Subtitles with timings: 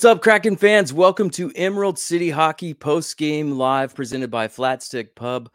[0.00, 0.94] What's up, Kraken fans?
[0.94, 5.50] Welcome to Emerald City Hockey post game live presented by Flatstick Pub.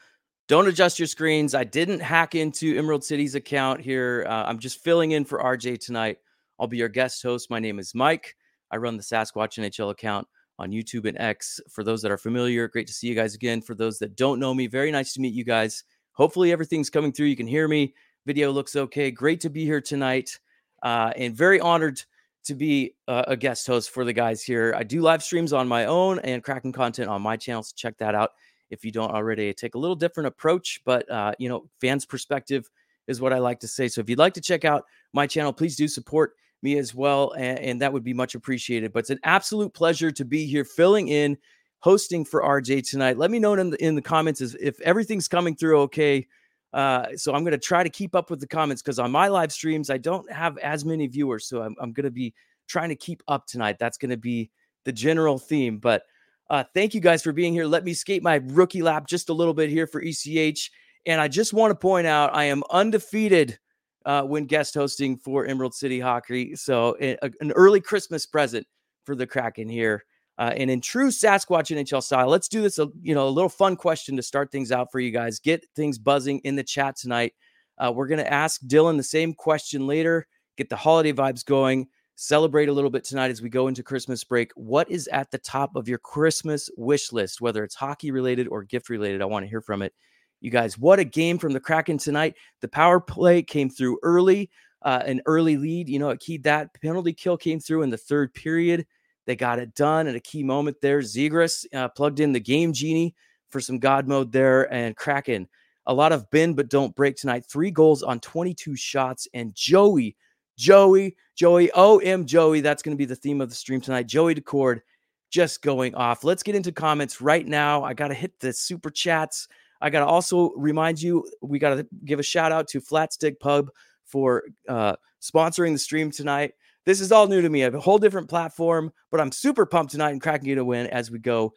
[0.48, 1.56] Don't adjust your screens.
[1.56, 4.24] I didn't hack into Emerald City's account here.
[4.30, 6.20] Uh, I'm just filling in for RJ tonight.
[6.60, 7.50] I'll be your guest host.
[7.50, 8.36] My name is Mike.
[8.70, 10.28] I run the Sasquatch NHL account
[10.60, 11.60] on YouTube and X.
[11.72, 13.64] For those that are familiar, great to see you guys again.
[13.64, 15.84] For those that don't know me, very nice to meet you guys.
[16.12, 17.26] Hopefully, everything's coming through.
[17.26, 17.96] You can hear me.
[18.28, 19.10] Video looks okay.
[19.10, 20.40] Great to be here tonight.
[20.84, 22.00] Uh, and very honored
[22.46, 24.74] to be uh, a guest host for the guys here.
[24.78, 27.64] I do live streams on my own and Kraken content on my channel.
[27.64, 28.32] So check that out
[28.70, 29.50] if you don't already.
[29.50, 32.70] I take a little different approach, but uh, you know, fans' perspective
[33.08, 33.88] is what I like to say.
[33.88, 37.32] So if you'd like to check out my channel, please do support me as well,
[37.34, 38.94] and, and that would be much appreciated.
[38.94, 41.38] But it's an absolute pleasure to be here, filling in,
[41.80, 43.18] hosting for RJ tonight.
[43.18, 46.28] Let me know in the in the comments if everything's coming through okay.
[46.76, 49.30] Uh, so I'm going to try to keep up with the comments because on my
[49.30, 51.48] live streams, I don't have as many viewers.
[51.48, 52.34] So I'm, I'm going to be
[52.68, 53.78] trying to keep up tonight.
[53.80, 54.52] That's going to be
[54.84, 55.78] the general theme.
[55.78, 56.04] But
[56.50, 57.66] uh, thank you guys for being here.
[57.66, 60.70] Let me skate my rookie lap just a little bit here for ECH.
[61.06, 63.58] And I just want to point out I am undefeated
[64.06, 66.58] uh, when guest hosting for Emerald City Hockey.
[66.58, 68.68] So a, an early Christmas present
[69.06, 70.04] for the Kraken here.
[70.38, 72.78] Uh, and in true Sasquatch NHL style, let's do this.
[72.78, 75.40] A, you know, a little fun question to start things out for you guys.
[75.40, 77.34] Get things buzzing in the chat tonight.
[77.78, 80.28] Uh, we're going to ask Dylan the same question later.
[80.58, 81.88] Get the holiday vibes going.
[82.16, 84.52] Celebrate a little bit tonight as we go into Christmas break.
[84.56, 88.64] What is at the top of your Christmas wish list, whether it's hockey related or
[88.64, 89.22] gift related?
[89.22, 89.94] I want to hear from it.
[90.40, 92.36] You guys, what a game from the Kraken tonight.
[92.62, 94.50] The power play came through early,
[94.82, 95.90] uh, an early lead.
[95.90, 98.86] You know, it keyed that penalty kill came through in the third period.
[99.26, 101.00] They got it done at a key moment there.
[101.00, 103.16] Zegras uh, plugged in the game genie
[103.50, 105.48] for some God mode there, and Kraken.
[105.88, 107.46] A lot of bend but don't break tonight.
[107.48, 110.16] Three goals on 22 shots, and Joey,
[110.58, 112.62] Joey, Joey, OM Joey.
[112.62, 114.08] That's going to be the theme of the stream tonight.
[114.08, 114.82] Joey Daccord
[115.30, 116.24] just going off.
[116.24, 117.84] Let's get into comments right now.
[117.84, 119.48] I got to hit the super chats.
[119.82, 123.40] I got to also remind you, we got to give a shout out to Flatstick
[123.40, 123.70] Pub
[124.06, 126.54] for uh, sponsoring the stream tonight.
[126.86, 127.62] This is all new to me.
[127.62, 130.66] I have a whole different platform, but I'm super pumped tonight and cracking you to
[130.66, 131.54] win as we go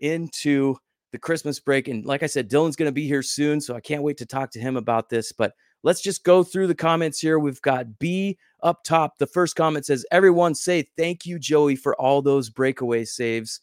[0.00, 0.76] into
[1.12, 1.88] the Christmas break.
[1.88, 4.26] And like I said, Dylan's going to be here soon, so I can't wait to
[4.26, 5.30] talk to him about this.
[5.30, 5.52] But
[5.84, 7.38] let's just go through the comments here.
[7.38, 9.18] We've got B up top.
[9.18, 13.60] The first comment says, Everyone say thank you, Joey, for all those breakaway saves.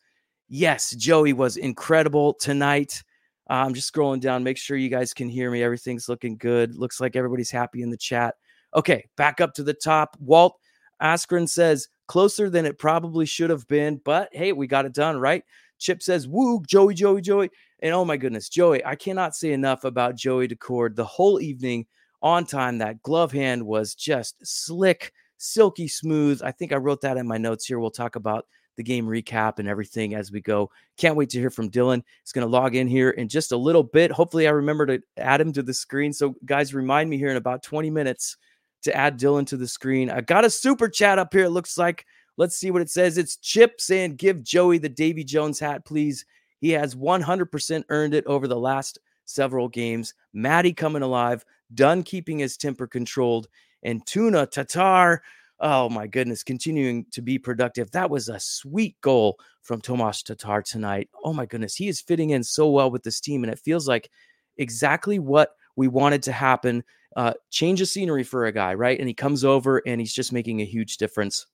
[0.48, 3.04] Yes, Joey was incredible tonight.
[3.50, 5.64] Uh, I'm just scrolling down, make sure you guys can hear me.
[5.64, 6.76] Everything's looking good.
[6.76, 8.36] Looks like everybody's happy in the chat.
[8.76, 10.16] Okay, back up to the top.
[10.20, 10.60] Walt
[11.02, 15.18] Askren says closer than it probably should have been, but hey, we got it done,
[15.20, 15.44] right?
[15.78, 17.50] Chip says, woo, Joey, Joey, Joey.
[17.82, 21.86] And oh my goodness, Joey, I cannot say enough about Joey Daccord the whole evening
[22.22, 22.78] on time.
[22.80, 26.42] That glove hand was just slick, silky smooth.
[26.44, 27.80] I think I wrote that in my notes here.
[27.80, 28.46] We'll talk about
[28.76, 30.70] the game recap and everything as we go.
[30.98, 32.02] Can't wait to hear from Dylan.
[32.24, 34.12] He's going to log in here in just a little bit.
[34.12, 36.14] Hopefully, I remember to add him to the screen.
[36.14, 38.38] So, guys, remind me here in about 20 minutes
[38.84, 40.10] to add Dylan to the screen.
[40.10, 41.46] I got a super chat up here.
[41.46, 42.06] It looks like.
[42.38, 43.18] Let's see what it says.
[43.18, 46.26] It's Chip saying, "Give Joey the Davy Jones hat, please."
[46.60, 50.14] He has 100% earned it over the last several games.
[50.34, 53.50] Maddie coming alive, done keeping his temper controlled,
[53.84, 55.22] and Tuna Tatar.
[55.60, 57.92] Oh my goodness, continuing to be productive.
[57.92, 61.10] That was a sweet goal from Tomas Tatar tonight.
[61.26, 63.86] Oh my goodness, he is fitting in so well with this team, and it feels
[63.86, 64.10] like
[64.58, 66.86] exactly what we wanted to happen
[67.16, 69.00] uh, change of scenery for a guy, right?
[69.00, 71.46] And he comes over and he's just making a huge difference.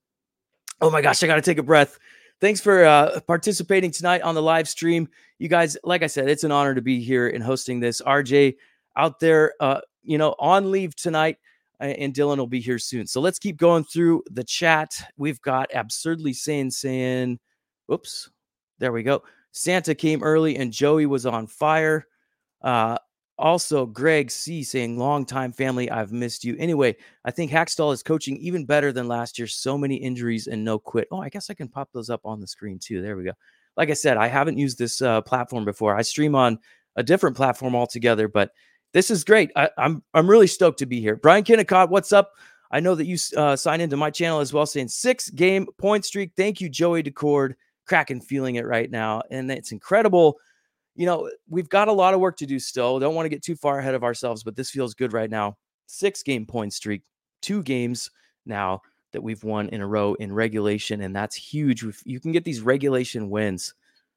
[0.81, 1.97] Oh my gosh, I got to take a breath.
[2.41, 5.07] Thanks for uh, participating tonight on the live stream.
[5.39, 8.01] You guys, like I said, it's an honor to be here and hosting this.
[8.01, 8.55] RJ
[8.97, 11.37] out there, uh, you know, on leave tonight,
[11.79, 13.07] and Dylan will be here soon.
[13.07, 15.01] So let's keep going through the chat.
[15.17, 17.39] We've got absurdly Sane saying,
[17.91, 18.29] oops,
[18.79, 19.23] there we go.
[19.51, 22.05] Santa came early and Joey was on fire.
[22.61, 22.97] Uh,
[23.37, 26.55] also, Greg C saying, long time family, I've missed you.
[26.57, 26.95] Anyway,
[27.25, 29.47] I think Hakstol is coaching even better than last year.
[29.47, 31.07] So many injuries and no quit.
[31.11, 33.01] Oh, I guess I can pop those up on the screen too.
[33.01, 33.33] There we go.
[33.75, 35.95] Like I said, I haven't used this uh, platform before.
[35.95, 36.59] I stream on
[36.95, 38.51] a different platform altogether, but
[38.93, 39.51] this is great.
[39.57, 41.17] I, am I'm, I'm really stoked to be here.
[41.17, 42.31] Brian Kennicott, what's up?
[42.71, 46.05] I know that you uh, signed into my channel as well, saying six game point
[46.05, 46.31] streak.
[46.37, 47.55] Thank you, Joey Daccord.
[47.85, 50.37] Kraken feeling it right now, and it's incredible
[50.95, 52.99] you know, we've got a lot of work to do still.
[52.99, 55.57] Don't want to get too far ahead of ourselves, but this feels good right now.
[55.87, 57.03] Six game point streak,
[57.41, 58.09] two games
[58.45, 58.81] now
[59.11, 61.85] that we've won in a row in regulation, and that's huge.
[62.05, 63.73] You can get these regulation wins,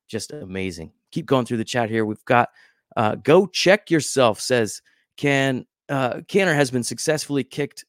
[0.06, 0.92] just amazing.
[1.10, 2.04] Keep going through the chat here.
[2.04, 2.48] We've got
[2.96, 4.80] uh, go check yourself says
[5.16, 7.84] can uh, Canner has been successfully kicked.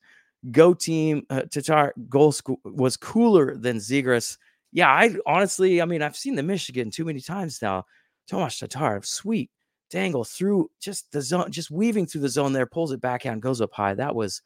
[0.52, 4.38] Go team uh, Tatar goal sc- was cooler than Zegras.
[4.72, 7.86] yeah, I honestly, I mean, I've seen the Michigan too many times now.
[8.30, 9.50] Tomas Tatar, sweet
[9.90, 13.42] dangle through just the zone, just weaving through the zone there, pulls it back backhand,
[13.42, 13.94] goes up high.
[13.94, 14.42] That was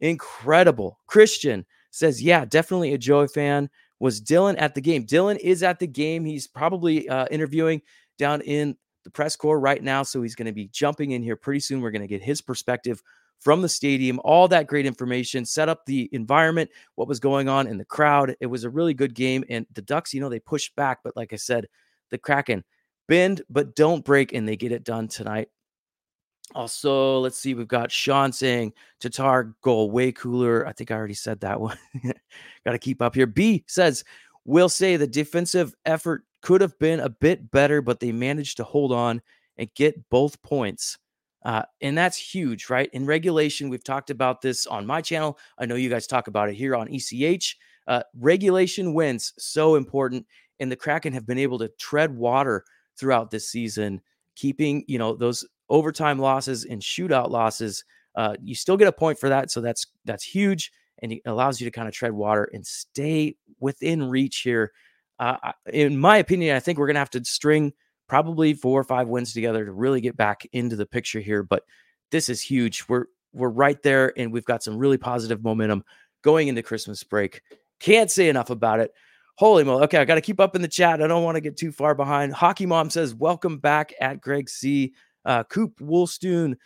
[0.00, 0.98] incredible.
[1.06, 3.68] Christian says, yeah, definitely a Joey fan.
[3.98, 5.04] Was Dylan at the game?
[5.04, 6.24] Dylan is at the game.
[6.24, 7.80] He's probably uh, interviewing
[8.18, 10.02] down in the press corps right now.
[10.02, 11.80] So he's going to be jumping in here pretty soon.
[11.80, 13.02] We're going to get his perspective
[13.40, 17.66] from the stadium, all that great information, set up the environment, what was going on
[17.66, 18.34] in the crowd.
[18.40, 19.44] It was a really good game.
[19.48, 21.66] And the Ducks, you know, they pushed back, but like I said,
[22.10, 22.64] the Kraken
[23.08, 25.48] bend but don't break, and they get it done tonight.
[26.54, 30.66] Also, let's see, we've got Sean saying Tatar goal way cooler.
[30.66, 31.76] I think I already said that one.
[32.64, 33.26] got to keep up here.
[33.26, 34.04] B says,
[34.44, 38.64] We'll say the defensive effort could have been a bit better, but they managed to
[38.64, 39.20] hold on
[39.56, 40.98] and get both points.
[41.44, 42.88] Uh, and that's huge, right?
[42.92, 45.38] In regulation, we've talked about this on my channel.
[45.58, 47.56] I know you guys talk about it here on ECH.
[47.88, 50.26] Uh, regulation wins, so important.
[50.60, 52.64] And the Kraken have been able to tread water
[52.98, 54.00] throughout this season,
[54.34, 57.84] keeping, you know, those overtime losses and shootout losses.
[58.14, 59.50] Uh, you still get a point for that.
[59.50, 60.72] So that's that's huge.
[61.02, 64.72] And it allows you to kind of tread water and stay within reach here.
[65.18, 67.72] Uh, in my opinion, I think we're going to have to string
[68.08, 71.42] probably four or five wins together to really get back into the picture here.
[71.42, 71.64] But
[72.10, 72.84] this is huge.
[72.88, 75.84] We're we're right there, and we've got some really positive momentum
[76.22, 77.42] going into Christmas break.
[77.80, 78.92] Can't say enough about it.
[79.36, 79.84] Holy moly.
[79.84, 81.02] Okay, I got to keep up in the chat.
[81.02, 82.32] I don't want to get too far behind.
[82.32, 84.94] Hockey Mom says, Welcome back at Greg C.
[85.26, 86.56] Uh, Coop Woolstoon.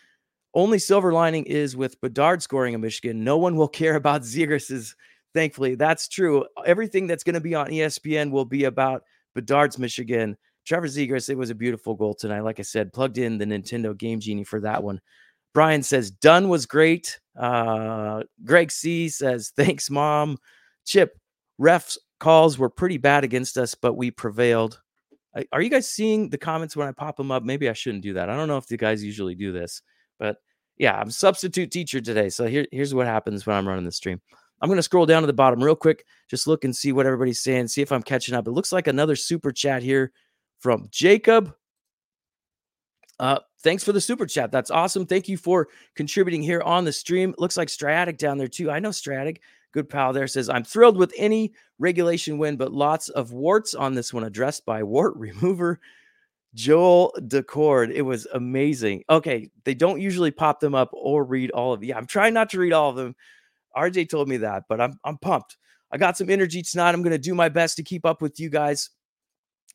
[0.55, 3.25] Only silver lining is with Bedard scoring in Michigan.
[3.25, 4.95] No one will care about Zegras.
[5.35, 6.45] Thankfully, that's true.
[6.65, 9.03] Everything that's going to be on ESPN will be about
[9.35, 10.37] Bedard's Michigan.
[10.65, 12.41] Trevor Zegras, it was a beautiful goal tonight.
[12.41, 15.01] Like I said, plugged in the Nintendo Game Genie for that one.
[15.55, 17.19] Brian says, Dunn was great.
[17.37, 20.39] Uh, Greg C says, thanks, mom.
[20.85, 21.19] Chip,
[21.61, 24.81] refs calls were pretty bad against us, but we prevailed.
[25.53, 27.43] Are you guys seeing the comments when I pop them up?
[27.43, 28.29] Maybe I shouldn't do that.
[28.29, 29.83] I don't know if the guys usually do this,
[30.19, 30.37] but
[30.77, 32.29] yeah, I'm substitute teacher today.
[32.29, 34.21] So here, here's what happens when I'm running the stream.
[34.61, 37.07] I'm going to scroll down to the bottom real quick, just look and see what
[37.07, 38.47] everybody's saying, see if I'm catching up.
[38.47, 40.13] It looks like another super chat here
[40.59, 41.55] from Jacob.
[43.19, 44.51] Uh, thanks for the super chat.
[44.51, 45.07] That's awesome.
[45.07, 47.35] Thank you for contributing here on the stream.
[47.39, 48.71] Looks like Stratic down there too.
[48.71, 49.41] I know Stratic,
[49.73, 53.95] good pal there, says, I'm thrilled with any regulation win, but lots of warts on
[53.95, 55.81] this one addressed by wart remover
[56.55, 57.93] Joel Daccord.
[57.93, 59.05] It was amazing.
[59.09, 61.85] Okay, they don't usually pop them up or read all of.
[61.85, 63.15] Yeah, I'm trying not to read all of them.
[63.77, 65.57] RJ told me that, but I'm I'm pumped.
[65.93, 66.93] I got some energy tonight.
[66.93, 68.91] I'm going to do my best to keep up with you guys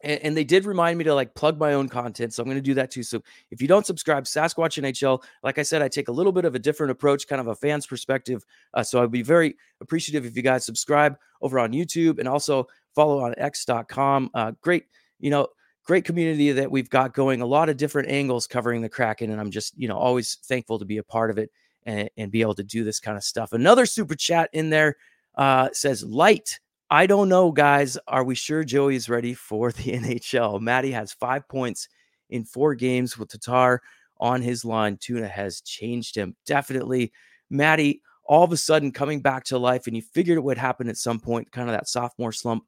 [0.06, 2.34] and, and, they did remind me to like plug my own content.
[2.34, 3.04] So I'm going to do that too.
[3.04, 3.22] So
[3.52, 6.56] if you don't subscribe, Sasquatch NHL, like I said, I take a little bit of
[6.56, 8.46] a different approach, kind of a fan's perspective.
[8.74, 12.68] Uh, so I'd be very appreciative if you guys subscribe over on YouTube and also
[12.94, 14.30] follow on x.com.
[14.34, 14.86] Uh, great,
[15.20, 15.48] you know,
[15.86, 19.32] great community that we've got going, a lot of different angles covering the Kraken.
[19.32, 21.52] And I'm just, you know, always thankful to be a part of it
[21.86, 23.54] and, and be able to do this kind of stuff.
[23.54, 24.98] Another super chat in there
[25.36, 26.60] uh, says, Light
[26.90, 27.98] I don't know, guys.
[28.08, 30.62] Are we sure Joey is ready for the NHL?
[30.62, 31.90] Maddie has five points
[32.30, 33.82] in four games with Tatar
[34.20, 34.98] on his line.
[34.98, 36.36] Tuna has changed him.
[36.46, 37.12] Definitely.
[37.50, 40.88] Maddie, all of a sudden coming back to life, and you figured it would happen
[40.88, 42.64] at some point, kind of that sophomore slump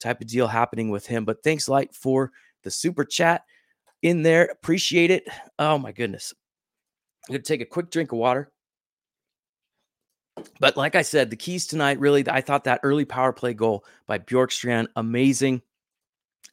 [0.00, 1.24] type of deal happening with him.
[1.24, 2.32] But thanks, Light, for
[2.64, 3.42] the super chat
[4.02, 4.46] in there.
[4.46, 5.28] Appreciate it.
[5.58, 6.34] Oh, my goodness.
[7.28, 8.50] I'm going to take a quick drink of water.
[10.60, 13.84] But like I said, the keys tonight really, I thought that early power play goal
[14.06, 15.62] by Bjorkstrand, amazing.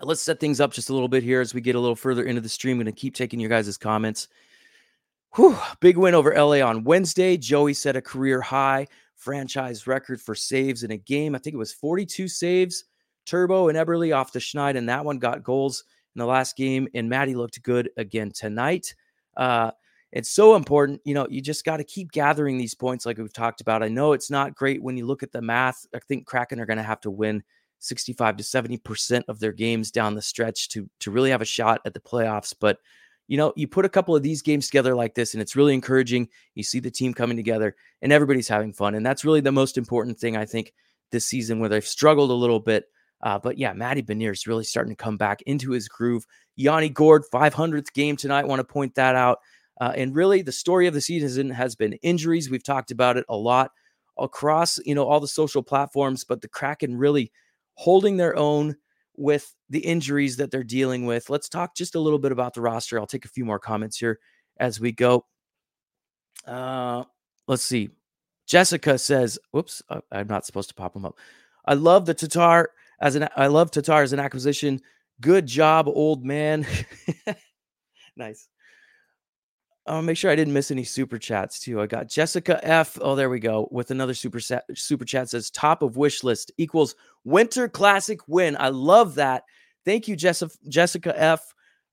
[0.02, 2.24] Let's set things up just a little bit here as we get a little further
[2.24, 2.78] into the stream.
[2.78, 4.30] I'm going to keep taking your guys' comments.
[5.36, 7.38] Whew, big win over LA on Wednesday.
[7.38, 11.36] Joey set a career high franchise record for saves in a game.
[11.36, 12.86] I think it was 42 saves.
[13.26, 15.84] Turbo and Eberle off the Schneid, and that one got goals
[16.16, 16.88] in the last game.
[16.96, 18.96] And Maddie looked good again tonight.
[19.38, 19.72] Uh,
[20.12, 21.02] it's so important.
[21.06, 23.84] You know, you just got to keep gathering these points like we've talked about.
[23.84, 25.86] I know it's not great when you look at the math.
[25.94, 27.44] I think Kraken are going to have to win
[27.80, 31.82] 65 to 70% of their games down the stretch to to really have a shot
[31.86, 32.78] at the playoffs, but
[33.28, 35.76] you know, you put a couple of these games together like this and it's really
[35.76, 36.28] encouraging.
[36.56, 39.78] You see the team coming together and everybody's having fun and that's really the most
[39.78, 40.74] important thing I think
[41.12, 42.86] this season where they've struggled a little bit.
[43.22, 46.26] Uh, but yeah, Matty Benier is really starting to come back into his groove.
[46.56, 48.48] Yanni Gourde, 500th game tonight.
[48.48, 49.40] Want to point that out.
[49.80, 52.50] Uh, and really, the story of the season has been injuries.
[52.50, 53.72] We've talked about it a lot
[54.18, 56.24] across, you know, all the social platforms.
[56.24, 57.32] But the Kraken really
[57.76, 58.76] holding their own
[59.16, 61.30] with the injuries that they're dealing with.
[61.30, 63.00] Let's talk just a little bit about the roster.
[63.00, 64.20] I'll take a few more comments here
[64.58, 65.26] as we go.
[66.46, 67.04] Uh,
[67.48, 67.90] let's see.
[68.48, 69.82] Jessica says, "Whoops,
[70.12, 71.18] I'm not supposed to pop them up."
[71.66, 74.82] I love the Tatar as an I love Tatar as an acquisition.
[75.22, 76.66] Good job, old man.
[78.16, 78.48] nice.
[79.90, 81.82] I'll make sure I didn't miss any super chats too.
[81.82, 83.00] I got Jessica F.
[83.02, 83.68] Oh, there we go.
[83.72, 88.56] With another super super chat says top of wish list equals Winter Classic win.
[88.60, 89.46] I love that.
[89.86, 91.42] Thank you, Jessica Jessica F.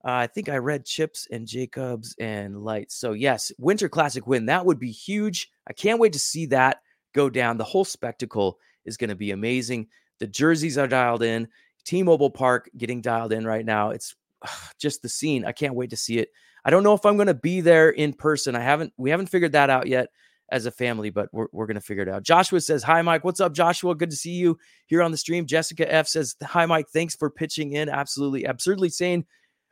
[0.05, 2.97] Uh, I think I read Chips and Jacobs and Lights.
[2.97, 4.47] So yes, Winter Classic win.
[4.47, 5.51] That would be huge.
[5.67, 6.83] I can't wait to see that
[7.15, 7.57] go down.
[7.57, 9.87] The whole spectacle is going to be amazing.
[10.21, 11.49] The jerseys are dialed in.
[11.85, 13.91] T-Mobile Park getting dialed in right now.
[13.91, 15.47] It's ugh, just the scene.
[15.47, 16.29] I can't wait to see it.
[16.67, 18.57] I don't know if I'm going to be there in person.
[18.57, 20.09] I haven't we haven't figured that out yet
[20.51, 22.25] as a family, but we're, we're going to figure it out.
[22.25, 23.23] Joshua says, Hi, Mike.
[23.23, 23.95] What's up, Joshua?
[23.95, 25.47] Good to see you here on the stream.
[25.47, 26.89] Jessica F says, Hi, Mike.
[26.89, 27.89] Thanks for pitching in.
[27.89, 29.25] Absolutely, absurdly sane.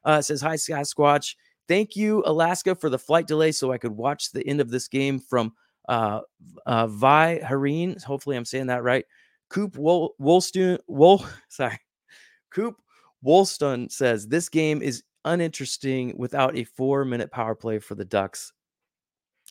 [0.04, 1.34] Uh, says, Hi, Sasquatch.
[1.66, 4.86] Thank you, Alaska, for the flight delay so I could watch the end of this
[4.86, 5.52] game from
[5.88, 6.20] uh,
[6.64, 8.00] uh, Vi Hareen.
[8.04, 9.04] Hopefully, I'm saying that right.
[9.48, 11.80] Coop Wol- Wolston, Wol- sorry.
[12.50, 12.76] Coop
[13.24, 18.52] Woolston says this game is uninteresting without a four minute power play for the Ducks.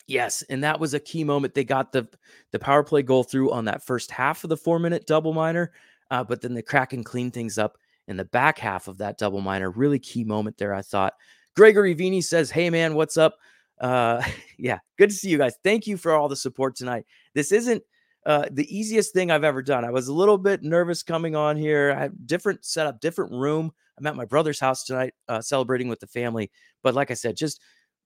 [0.07, 1.53] Yes, and that was a key moment.
[1.53, 2.07] They got the
[2.51, 5.71] the power play goal through on that first half of the four minute double minor,
[6.11, 7.77] uh, but then the Kraken cleaned things up
[8.07, 9.71] in the back half of that double minor.
[9.71, 11.13] Really key moment there, I thought.
[11.55, 13.37] Gregory Vini says, "Hey man, what's up?
[13.79, 14.21] Uh,
[14.57, 15.55] yeah, good to see you guys.
[15.63, 17.05] Thank you for all the support tonight.
[17.33, 17.83] This isn't
[18.25, 19.83] uh, the easiest thing I've ever done.
[19.83, 21.93] I was a little bit nervous coming on here.
[21.95, 23.71] I had different setup, different room.
[23.97, 26.49] I'm at my brother's house tonight, uh, celebrating with the family.
[26.81, 27.61] But like I said, just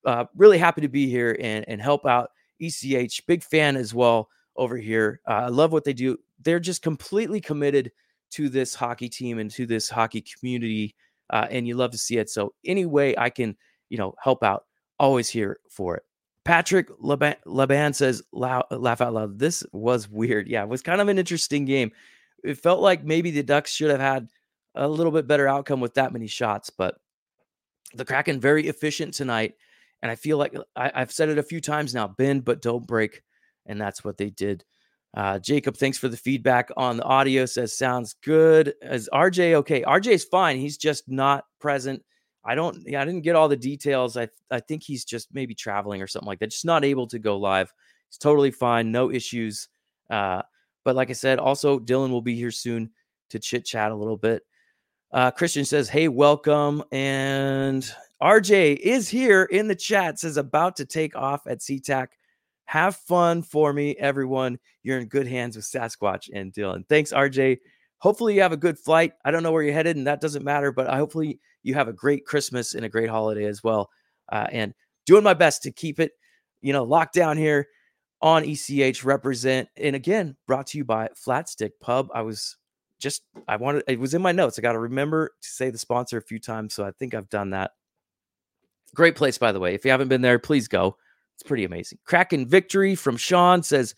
[0.06, 3.26] uh, really happy to be here and, and help out ECH.
[3.28, 5.22] Big fan as well over here.
[5.28, 6.18] Uh, I love what they do.
[6.42, 7.92] They're just completely committed
[8.32, 10.96] to this hockey team and to this hockey community.
[11.30, 12.30] Uh, and you love to see it.
[12.30, 13.56] So any way I can,
[13.90, 14.66] you know, help out,
[15.00, 16.04] always here for it.
[16.48, 19.38] Patrick Laban, says, laugh out loud.
[19.38, 20.48] This was weird.
[20.48, 21.92] Yeah, it was kind of an interesting game.
[22.42, 24.30] It felt like maybe the Ducks should have had
[24.74, 26.96] a little bit better outcome with that many shots, but
[27.96, 29.56] the Kraken very efficient tonight.
[30.02, 32.88] And I feel like I, have said it a few times now bend, but don't
[32.88, 33.24] break.
[33.66, 34.64] And that's what they did.
[35.14, 37.46] Uh, Jacob, thanks for the feedback on the audio.
[37.46, 38.74] Says sounds good.
[38.82, 39.82] Is RJ okay?
[39.82, 40.60] RJ is fine.
[40.60, 42.04] He's just not present
[42.48, 44.16] I don't, yeah, I didn't get all the details.
[44.16, 47.20] I, I think he's just maybe traveling or something like that, just not able to
[47.20, 47.74] go live.
[48.10, 49.68] He's totally fine, no issues.
[50.10, 50.42] Uh,
[50.86, 52.92] but like I said, also Dylan will be here soon
[53.32, 54.44] to chit chat a little bit.
[55.12, 57.90] Uh, Christian says, "Hey, welcome," and
[58.22, 60.20] RJ is here in the chat.
[60.20, 62.08] Says about to take off at SeaTac.
[62.66, 64.60] Have fun for me, everyone.
[64.84, 66.88] You're in good hands with Sasquatch and Dylan.
[66.88, 67.60] Thanks, RJ.
[68.00, 69.14] Hopefully, you have a good flight.
[69.24, 70.72] I don't know where you're headed, and that doesn't matter.
[70.72, 73.90] But I hopefully you have a great Christmas and a great holiday as well.
[74.32, 74.74] Uh, and
[75.06, 76.14] doing my best to keep it,
[76.62, 77.68] you know, locked down here
[78.22, 79.68] on ECH represent.
[79.76, 82.08] And again, brought to you by Flatstick Pub.
[82.14, 82.58] I was
[83.00, 84.58] just, I wanted, it was in my notes.
[84.58, 86.74] I got to remember to say the sponsor a few times.
[86.74, 87.72] So I think I've done that.
[88.96, 89.76] Great place, by the way.
[89.76, 90.98] If you haven't been there, please go.
[91.36, 92.00] It's pretty amazing.
[92.06, 93.94] Kraken victory from Sean says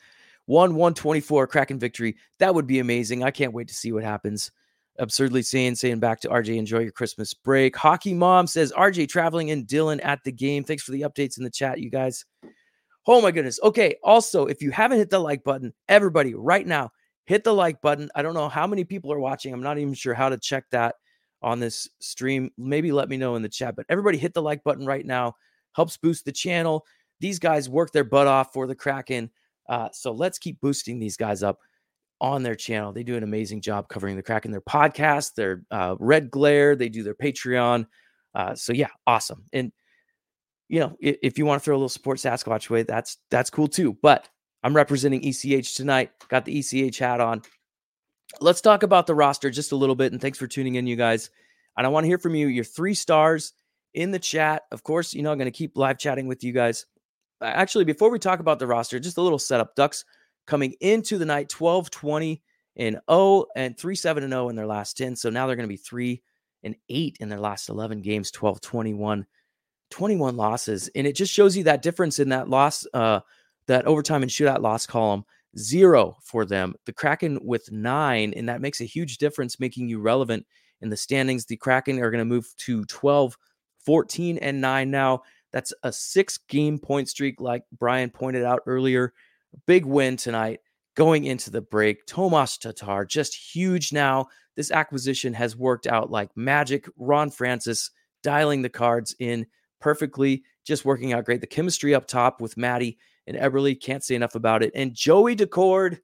[0.47, 2.17] 1 124 Kraken victory.
[2.39, 3.23] That would be amazing.
[3.23, 4.51] I can't wait to see what happens
[4.99, 7.75] absurdly saying saying back to RJ, enjoy your Christmas break.
[7.75, 10.63] Hockey mom says RJ traveling and Dylan at the game.
[10.63, 12.25] Thanks for the updates in the chat, you guys.
[13.07, 13.59] Oh my goodness.
[13.63, 13.95] Okay.
[14.03, 16.91] Also, if you haven't hit the like button, everybody right now,
[17.25, 18.09] hit the like button.
[18.13, 19.53] I don't know how many people are watching.
[19.53, 20.95] I'm not even sure how to check that
[21.41, 22.51] on this stream.
[22.57, 25.35] Maybe let me know in the chat, but everybody hit the like button right now.
[25.73, 26.85] Helps boost the channel.
[27.19, 29.31] These guys work their butt off for the Kraken.
[29.67, 31.59] Uh, so let's keep boosting these guys up
[32.21, 32.91] on their channel.
[32.91, 36.75] They do an amazing job covering the Kraken their podcast, their uh, Red Glare.
[36.75, 37.85] They do their Patreon.
[38.35, 39.45] Uh, so yeah, awesome.
[39.53, 39.71] And
[40.67, 43.49] you know, if, if you want to throw a little support Sasquatch way, that's that's
[43.49, 43.97] cool too.
[44.01, 44.27] But
[44.63, 46.11] I'm representing ECH tonight.
[46.27, 47.41] Got the ECH hat on.
[48.41, 50.11] Let's talk about the roster just a little bit.
[50.11, 51.31] And thanks for tuning in, you guys.
[51.77, 52.47] And I want to hear from you.
[52.47, 53.53] Your three stars
[53.93, 54.63] in the chat.
[54.71, 56.85] Of course, you know I'm going to keep live chatting with you guys.
[57.41, 59.75] Actually, before we talk about the roster, just a little setup.
[59.75, 60.03] Ducks
[60.49, 62.41] coming into the night 12 20
[62.75, 65.15] and 0 and 3 7 and 0 in their last 10.
[65.15, 66.21] So now they're going to be 3
[66.63, 69.25] and 8 in their last 11 games, 12 21,
[69.91, 70.89] 21 losses.
[70.95, 73.19] And it just shows you that difference in that loss, uh,
[73.67, 75.23] that overtime and shootout loss column.
[75.57, 76.75] Zero for them.
[76.85, 80.45] The Kraken with nine, and that makes a huge difference, making you relevant
[80.81, 81.45] in the standings.
[81.45, 83.37] The Kraken are going to move to 12,
[83.85, 85.21] 14, and 9 now.
[85.51, 89.13] That's a six game point streak, like Brian pointed out earlier.
[89.65, 90.59] Big win tonight
[90.95, 92.05] going into the break.
[92.05, 94.27] Tomas Tatar, just huge now.
[94.55, 96.87] This acquisition has worked out like magic.
[96.97, 97.91] Ron Francis
[98.23, 99.45] dialing the cards in
[99.79, 101.41] perfectly, just working out great.
[101.41, 104.71] The chemistry up top with Maddie and Eberle, can't say enough about it.
[104.75, 105.99] And Joey Daccord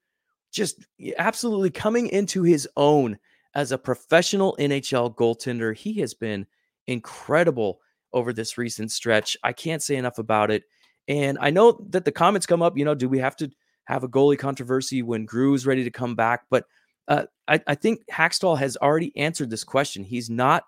[0.51, 0.85] just
[1.17, 3.17] absolutely coming into his own
[3.55, 5.75] as a professional NHL goaltender.
[5.75, 6.45] He has been
[6.87, 7.79] incredible
[8.13, 9.35] over this recent stretch.
[9.43, 10.63] I can't say enough about it.
[11.07, 13.51] And I know that the comments come up, you know, do we have to
[13.85, 16.45] have a goalie controversy when Grew is ready to come back?
[16.50, 16.65] But
[17.07, 20.03] uh, I, I think Hakstol has already answered this question.
[20.03, 20.63] He's not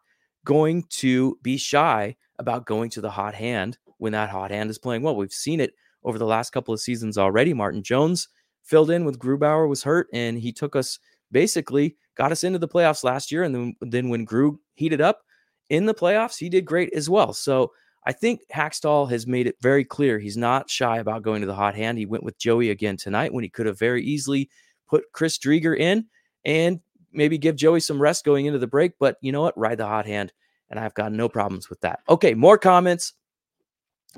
[0.45, 4.77] going to be shy about going to the hot hand when that hot hand is
[4.77, 5.15] playing well.
[5.15, 7.53] We've seen it over the last couple of seasons already.
[7.53, 8.29] Martin Jones
[8.63, 10.99] filled in with Grubauer was hurt, and he took us
[11.31, 13.43] basically got us into the playoffs last year.
[13.43, 15.21] And then, then when Grew heated up
[15.69, 17.33] in the playoffs, he did great as well.
[17.33, 17.71] So
[18.07, 21.53] I think Hakstol has made it very clear he's not shy about going to the
[21.53, 21.97] hot hand.
[21.97, 24.49] He went with Joey again tonight when he could have very easily
[24.87, 26.05] put Chris Driedger in
[26.45, 26.79] and
[27.11, 28.93] maybe give Joey some rest going into the break.
[28.97, 29.57] But you know what?
[29.57, 30.31] Ride the hot hand.
[30.69, 31.99] And I've got no problems with that.
[32.07, 33.11] Okay, more comments.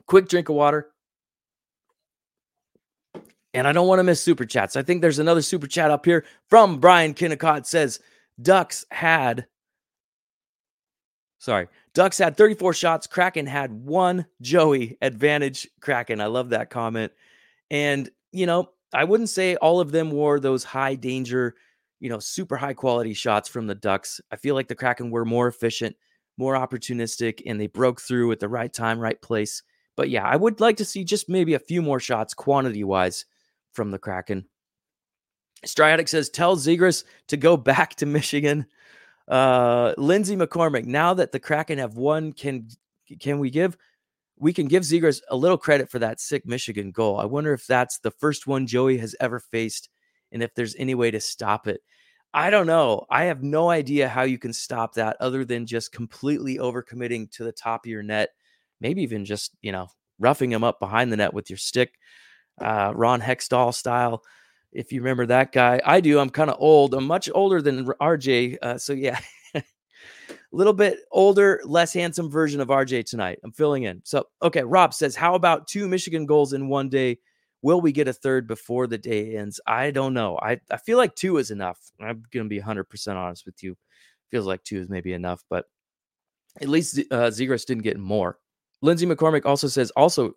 [0.06, 0.92] Quick drink of water.
[3.56, 4.76] And I don't want to miss super chats.
[4.76, 8.00] I think there's another super chat up here from Brian Kinnecott says
[8.40, 9.48] Ducks had
[11.40, 14.26] sorry, Ducks had 34 shots, Kraken had one.
[14.42, 16.22] Joey advantage Kraken.
[16.22, 17.12] I love that comment.
[17.72, 21.56] And you know, I wouldn't say all of them were those high danger,
[22.00, 24.22] you know, super high quality shots from the Ducks.
[24.32, 25.96] I feel like the Kraken were more efficient,
[26.38, 29.64] more opportunistic, and they broke through at the right time, right place.
[29.96, 33.26] But yeah, I would like to see just maybe a few more shots quantity wise
[33.74, 34.46] from the Kraken.
[35.66, 38.66] Striatic says, tell Zegras to go back to Michigan.
[39.30, 42.68] Uh, Lindsay McCormick, now that the Kraken have won, can
[43.20, 43.78] can we give
[44.38, 47.20] we can give Zegras a little credit for that sick Michigan goal.
[47.20, 49.90] I wonder if that's the first one Joey has ever faced
[50.32, 51.82] and if there's any way to stop it.
[52.34, 53.06] I don't know.
[53.10, 57.44] I have no idea how you can stop that other than just completely overcommitting to
[57.44, 58.30] the top of your net.
[58.80, 59.88] Maybe even just, you know,
[60.20, 61.96] roughing him up behind the net with your stick
[62.62, 64.24] uh, Ron Hextall style.
[64.72, 66.20] If you remember that guy, I do.
[66.20, 66.94] I'm kind of old.
[66.94, 68.58] I'm much older than RJ.
[68.62, 69.20] Uh, so yeah,
[69.56, 69.64] a
[70.52, 73.40] little bit older, less handsome version of RJ tonight.
[73.44, 74.02] I'm filling in.
[74.04, 77.18] So okay, Rob says, how about two Michigan goals in one day?
[77.62, 79.60] Will we get a third before the day ends?
[79.68, 80.40] I don't know.
[80.42, 81.78] I, I feel like two is enough.
[82.00, 83.76] I'm to be 100% honest with you.
[84.32, 85.66] Feels like two is maybe enough, but
[86.62, 88.38] at least uh, Zegras didn't get more.
[88.82, 90.36] Lindsay McCormick also says, also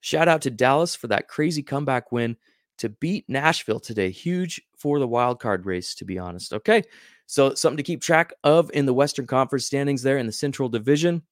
[0.00, 2.36] Shout out to Dallas for that crazy comeback win
[2.78, 4.10] to beat Nashville today.
[4.10, 6.52] Huge for the wild card race, to be honest.
[6.52, 6.82] Okay.
[7.26, 10.68] So something to keep track of in the Western Conference standings there in the Central
[10.68, 11.22] Division.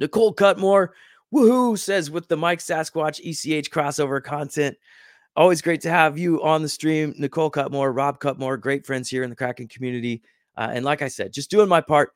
[0.00, 0.90] Nicole Cutmore,
[1.32, 4.76] woohoo, says with the Mike Sasquatch ECH crossover content.
[5.36, 7.14] Always great to have you on the stream.
[7.16, 10.22] Nicole Cutmore, Rob Cutmore, great friends here in the Kraken community.
[10.56, 12.12] Uh, and like I said, just doing my part,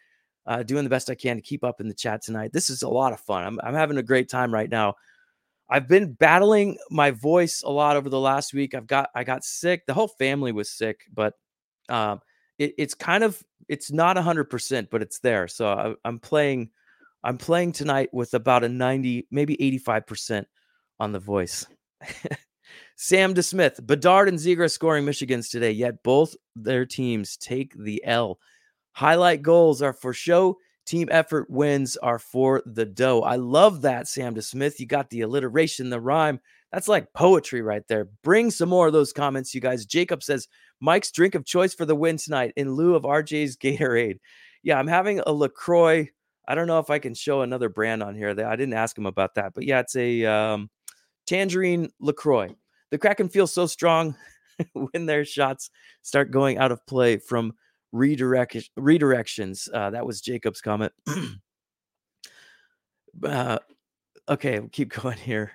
[0.46, 2.52] uh, doing the best I can to keep up in the chat tonight.
[2.52, 3.44] This is a lot of fun.
[3.44, 4.94] I'm, I'm having a great time right now.
[5.68, 8.74] I've been battling my voice a lot over the last week.
[8.74, 9.86] I've got I got sick.
[9.86, 11.34] The whole family was sick, but
[11.88, 12.20] um,
[12.58, 15.48] it, it's kind of it's not hundred percent, but it's there.
[15.48, 16.70] So I, I'm playing.
[17.24, 20.44] I'm playing tonight with about a 90, maybe 85%
[20.98, 21.64] on the voice.
[22.96, 28.38] Sam DeSmith, Bedard and Ziegler scoring Michigan's today, yet both their teams take the L.
[28.92, 33.22] Highlight goals are for show Team effort wins are for the dough.
[33.22, 34.80] I love that, Sam DeSmith.
[34.80, 36.40] You got the alliteration, the rhyme.
[36.72, 38.08] That's like poetry right there.
[38.24, 39.86] Bring some more of those comments, you guys.
[39.86, 40.48] Jacob says,
[40.80, 44.18] Mike's drink of choice for the win tonight in lieu of RJ's Gatorade.
[44.62, 46.08] Yeah, I'm having a LaCroix.
[46.48, 48.30] I don't know if I can show another brand on here.
[48.30, 50.70] I didn't ask him about that, but yeah, it's a um,
[51.26, 52.54] tangerine LaCroix.
[52.90, 54.16] The Kraken feels so strong
[54.72, 55.70] when their shots
[56.02, 57.52] start going out of play from
[57.92, 59.68] redirect redirections.
[59.72, 60.92] Uh, that was Jacob's comment.
[63.24, 63.58] uh,
[64.28, 65.52] okay, we'll keep going here.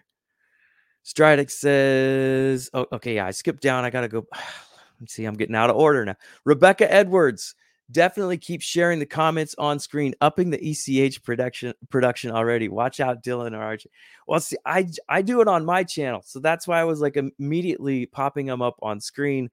[1.06, 3.86] Stridic says, oh, okay, yeah, I skipped down.
[3.86, 4.26] I got to go.
[5.00, 6.15] Let's see, I'm getting out of order now.
[6.43, 7.54] Rebecca Edwards,
[7.91, 12.67] definitely keep sharing the comments on screen, upping the ECH production production already.
[12.67, 13.86] Watch out, Dylan or RJ.
[14.28, 17.15] Well, see, I I do it on my channel, so that's why I was like
[17.15, 19.52] immediately popping them up on screen.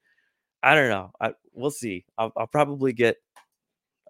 [0.62, 1.10] I don't know.
[1.20, 2.04] I, we'll see.
[2.18, 3.16] I'll, I'll, probably get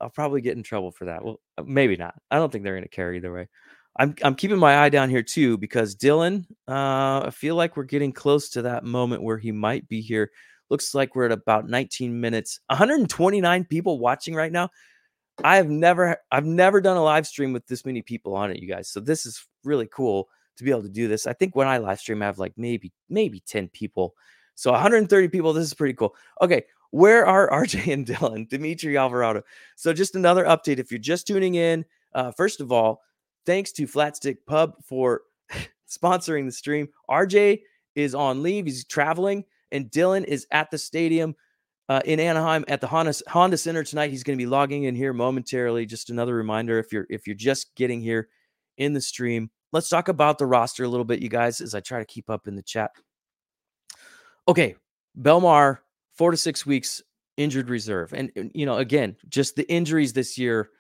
[0.01, 1.25] I'll probably get in trouble for that.
[1.25, 2.15] Well, uh, maybe not.
[2.31, 3.49] I don't think they're going to care either way.
[3.97, 6.47] I'm I'm keeping my eye down here too because Dylan.
[6.67, 10.31] Uh, I feel like we're getting close to that moment where he might be here.
[10.69, 12.59] Looks like we're at about 19 minutes.
[12.69, 14.71] 129 people watching right now.
[15.45, 18.59] I have never I've never done a live stream with this many people on it,
[18.59, 18.89] you guys.
[18.89, 21.27] So this is really cool to be able to do this.
[21.27, 24.15] I think when I live stream, I have like maybe maybe 10 people
[24.55, 25.53] so 130 people.
[25.53, 26.15] This is pretty cool.
[26.41, 28.49] Okay, where are RJ and Dylan?
[28.49, 29.43] Dimitri Alvarado.
[29.75, 30.79] So just another update.
[30.79, 33.03] If you're just tuning in, uh, first of all,
[33.45, 35.23] thanks to Flatstick Pub for
[35.91, 36.89] sponsoring the stream.
[37.11, 37.63] RJ
[37.97, 38.67] is on leave.
[38.67, 41.35] He's traveling, and Dylan is at the stadium
[41.89, 44.11] uh, in Anaheim at the Honda, Honda Center tonight.
[44.11, 45.87] He's going to be logging in here momentarily.
[45.87, 48.29] Just another reminder if you're if you're just getting here
[48.79, 51.81] in the stream, let's talk about the roster a little bit, you guys, as I
[51.81, 52.93] try to keep up in the chat.
[54.47, 54.77] Okay,
[55.21, 55.79] Bellemare,
[56.17, 57.03] four to six weeks
[57.37, 60.71] injured reserve, and, you know, again, just the injuries this year,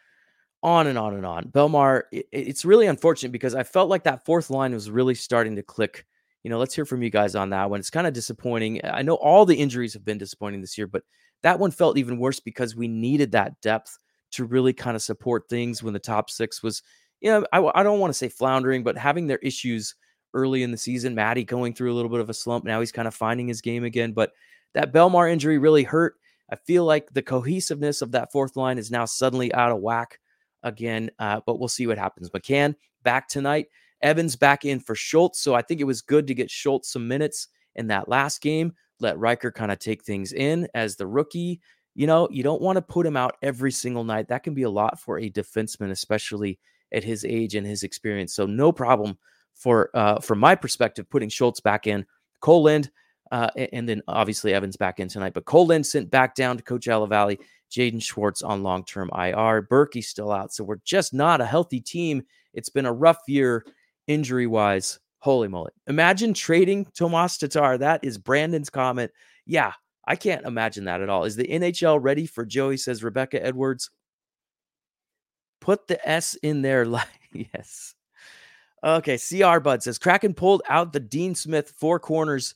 [0.63, 1.45] on and on and on.
[1.49, 5.57] Bellemare, it, it's really unfortunate because I felt like that fourth line was really starting
[5.57, 6.07] to click
[6.45, 7.81] you know, let's hear from you guys on that one.
[7.81, 8.81] It's kind of disappointing.
[8.85, 11.03] I know all the injuries have been disappointing this year, but
[11.43, 13.99] that one felt even worse because we needed that depth
[14.33, 16.83] to really kind of support things when the top six was,
[17.23, 19.95] you know, I, I don't want to say floundering, but having their issues
[20.35, 21.15] early in the season.
[21.15, 22.65] Matty going through a little bit of a slump.
[22.65, 24.13] Now he's kind of finding his game again.
[24.13, 24.33] But
[24.75, 26.17] that Bellemare injury really hurt.
[26.51, 30.21] I feel like the cohesiveness of that fourth line is now suddenly out of whack
[30.63, 31.11] again.
[31.19, 32.31] Uh, but we'll see what happens.
[32.31, 33.69] McCann back tonight.
[34.03, 35.41] Evans back in for Schultz.
[35.41, 38.75] So I think it was good to get Schultz some minutes in that last game.
[39.01, 41.61] Let Ryker kind of take things in as the rookie.
[41.95, 44.29] You know, you don't want to put him out every single night.
[44.29, 46.59] That can be a lot for a defenseman, especially
[46.93, 48.35] at his age and his experience.
[48.35, 49.17] So no problem
[49.55, 52.05] for uh from my perspective, putting Schultz back in.
[52.43, 52.91] Kole Lind,
[53.33, 55.35] uh, and then obviously Evans back in tonight.
[55.35, 57.39] But Lind sent back down to Coachella Valley.
[57.71, 59.63] Jaden Schwartz on long-term IR.
[59.63, 60.53] Berkey's still out.
[60.53, 62.23] So we're just not a healthy team.
[62.53, 63.67] It's been a rough year
[64.07, 65.01] injury wise.
[65.19, 65.73] Holy moly.
[65.87, 67.79] Imagine trading Tomas Tatar.
[67.79, 69.11] That is Brandon's comment.
[69.47, 69.73] Yeah,
[70.07, 71.25] I can't imagine that at all.
[71.25, 72.77] Is the NHL ready for Joey?
[72.77, 73.91] Says Rebecca Edwards.
[75.61, 76.85] Put the S in there.
[76.95, 77.95] Like, yes.
[78.85, 79.19] Okay.
[79.19, 82.55] CR Bud says Kraken pulled out the Dean Smith four corners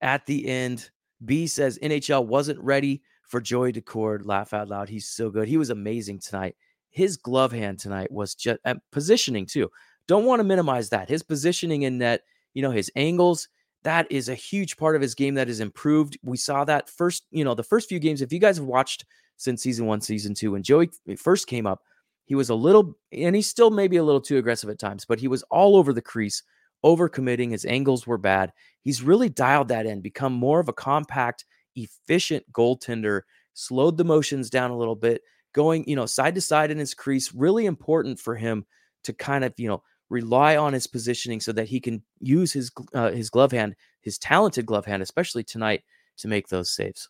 [0.00, 0.90] at the end.
[1.24, 4.26] B says NHL wasn't ready for Joey Daccord.
[4.26, 4.88] Laugh out loud.
[4.88, 5.48] He's so good.
[5.48, 6.56] He was amazing tonight.
[6.90, 9.70] His glove hand tonight was just uh, positioning too.
[10.08, 11.08] Don't want to minimize that.
[11.08, 12.22] His positioning in net,
[12.54, 13.48] you know, his angles,
[13.82, 16.18] that is a huge part of his game that has improved.
[16.22, 18.22] We saw that first, you know, the first few games.
[18.22, 19.04] If you guys have watched
[19.36, 21.82] since season one, season two, when Joey first came up,
[22.24, 25.20] he was a little, and he's still maybe a little too aggressive at times, but
[25.20, 26.42] he was all over the crease,
[26.86, 27.50] overcommitting.
[27.50, 28.52] His angles were bad.
[28.82, 31.44] He's really dialed that in, become more of a compact,
[31.74, 33.22] efficient goaltender,
[33.54, 35.22] slowed the motions down a little bit,
[35.52, 37.34] going, you know, side to side in his crease.
[37.34, 38.64] Really important for him
[39.02, 42.70] to kind of, you know, rely on his positioning so that he can use his
[42.94, 45.82] uh, his glove hand, his talented glove hand, especially tonight,
[46.18, 47.08] to make those saves.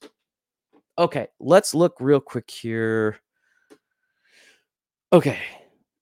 [0.98, 3.18] Okay, let's look real quick here.
[5.12, 5.38] Okay,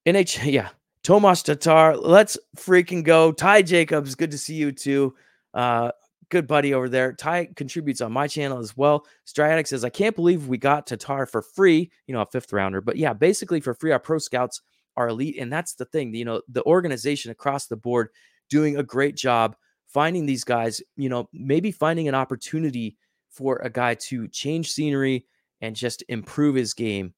[0.06, 0.68] NH, yeah,
[1.04, 1.96] Tomas Tatar.
[1.96, 3.30] Let's freaking go.
[3.30, 5.14] Ty Jacobs, good to see you too.
[5.52, 5.92] Uh,
[6.30, 7.12] good buddy over there.
[7.12, 9.06] Ty contributes on my channel as well.
[9.24, 12.80] Striatic says, I can't believe we got Tatar for free, you know, a fifth rounder.
[12.80, 14.62] But yeah, basically for free, our pro scouts
[14.96, 15.36] are elite.
[15.38, 18.08] And that's the thing, you know, the organization across the board
[18.48, 22.96] doing a great job finding these guys, you know, maybe finding an opportunity
[23.30, 25.26] for a guy to change scenery
[25.60, 27.12] and just improve his game.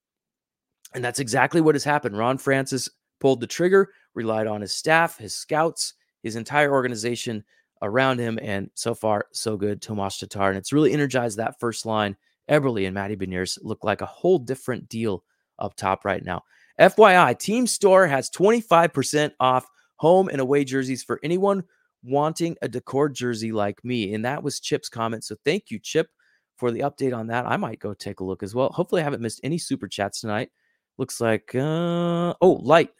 [0.92, 2.18] And that's exactly what has happened.
[2.18, 2.88] Ron Francis
[3.20, 7.44] pulled the trigger, relied on his staff, his scouts, his entire organization
[7.82, 8.38] around him.
[8.42, 9.82] And so far, so good.
[9.82, 10.48] Tomas Tatar.
[10.48, 12.16] And it's really energized that first line.
[12.50, 15.24] Eberle and Matty Beniers look like a whole different deal
[15.58, 16.42] up top right now.
[16.78, 21.64] FYI, Team Store has 25% off home and away jerseys for anyone
[22.02, 24.14] wanting a Daccord jersey like me.
[24.14, 25.24] And that was Chip's comment.
[25.24, 26.08] So thank you, Chip,
[26.56, 27.46] for the update on that.
[27.46, 28.68] I might go take a look as well.
[28.70, 30.50] Hopefully, I haven't missed any super chats tonight.
[30.98, 32.90] Looks like, uh, oh, Light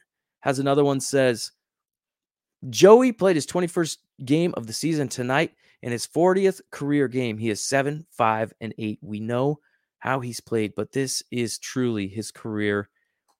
[0.47, 1.51] has another one says,
[2.71, 7.37] Joey played his 21st game of the season tonight in his 40th career game.
[7.37, 9.01] He is 7, 5, and 8.
[9.03, 9.59] We know
[9.99, 12.89] how he's played, but this is truly his career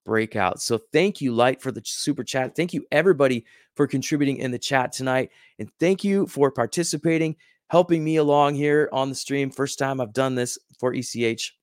[0.05, 0.61] breakout.
[0.61, 2.57] So thank you, Light, for the super chat.
[2.57, 3.45] Thank you, everybody,
[3.77, 5.31] for contributing in the chat tonight.
[5.59, 7.37] And thank you for participating,
[7.69, 9.49] helping me along here on the stream.
[9.49, 11.55] First time I've done this for ECH.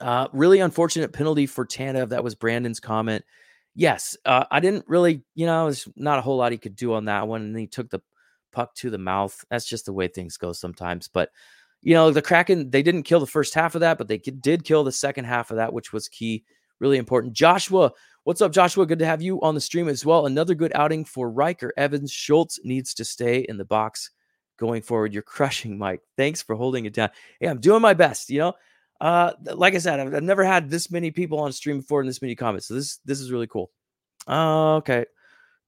[0.00, 2.08] Uh, really unfortunate penalty for Tanev.
[2.08, 3.24] That was Brandon's comment.
[3.74, 6.94] Yes, uh, I didn't really, you know, there's not a whole lot he could do
[6.94, 7.42] on that one.
[7.42, 8.00] And he took the
[8.52, 9.44] puck to the mouth.
[9.50, 11.08] That's just the way things go sometimes.
[11.08, 11.30] But,
[11.82, 14.64] you know, the Kraken, they didn't kill the first half of that, but they did
[14.64, 16.44] kill the second half of that, which was key
[16.80, 17.32] really important.
[17.32, 17.92] Joshua,
[18.24, 18.86] what's up, Joshua?
[18.86, 20.26] Good to have you on the stream as well.
[20.26, 21.72] Another good outing for Ryker.
[21.76, 24.10] Evans Schultz needs to stay in the box
[24.56, 25.12] going forward.
[25.12, 26.00] You're crushing, Mike.
[26.16, 27.10] Thanks for holding it down.
[27.40, 28.30] Hey, I'm doing my best.
[28.30, 28.52] You know,
[29.04, 32.08] uh, like I said, I've, I've never had this many people on stream before and
[32.08, 32.68] this many comments.
[32.68, 33.70] So this this is really cool.
[34.26, 35.04] Uh, okay.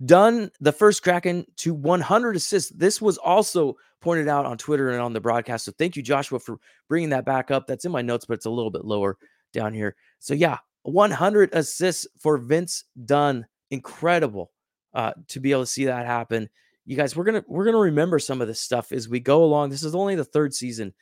[0.03, 2.71] Done the first Kraken to 100 assists.
[2.71, 5.67] This was also pointed out on Twitter and on the broadcast.
[5.67, 7.67] So thank you, Joshua, for bringing that back up.
[7.67, 9.19] That's in my notes, but it's a little bit lower
[9.53, 9.97] down here.
[10.19, 13.47] So yeah, 100 assists for Vince Dunn.
[13.71, 14.51] Incredible
[14.95, 16.49] uh, to be able to see that happen.
[16.87, 19.69] You guys, we're gonna we're gonna remember some of this stuff as we go along.
[19.69, 20.95] This is only the third season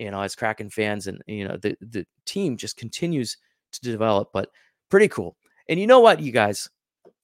[0.00, 3.36] you know, as Kraken fans, and you know, the the team just continues
[3.72, 4.30] to develop.
[4.32, 4.48] But
[4.88, 5.36] pretty cool.
[5.68, 6.68] And you know what, you guys,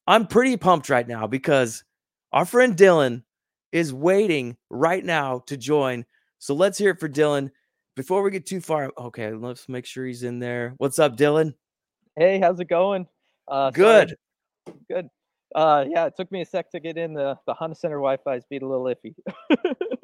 [0.07, 1.83] I'm pretty pumped right now because
[2.33, 3.25] our friend Dylan
[3.73, 6.05] is waiting right now to join.
[6.39, 7.51] So let's hear it for Dylan.
[7.97, 10.75] Before we get too far, okay, let's make sure he's in there.
[10.77, 11.55] What's up, Dylan?
[12.15, 13.07] Hey, how's it going?
[13.49, 14.17] Uh, Good.
[14.67, 14.79] Sorry.
[14.89, 15.09] Good.
[15.55, 17.15] Uh, yeah, it took me a sec to get in.
[17.15, 19.15] The the Honda Center Wi-Fi is being a little iffy.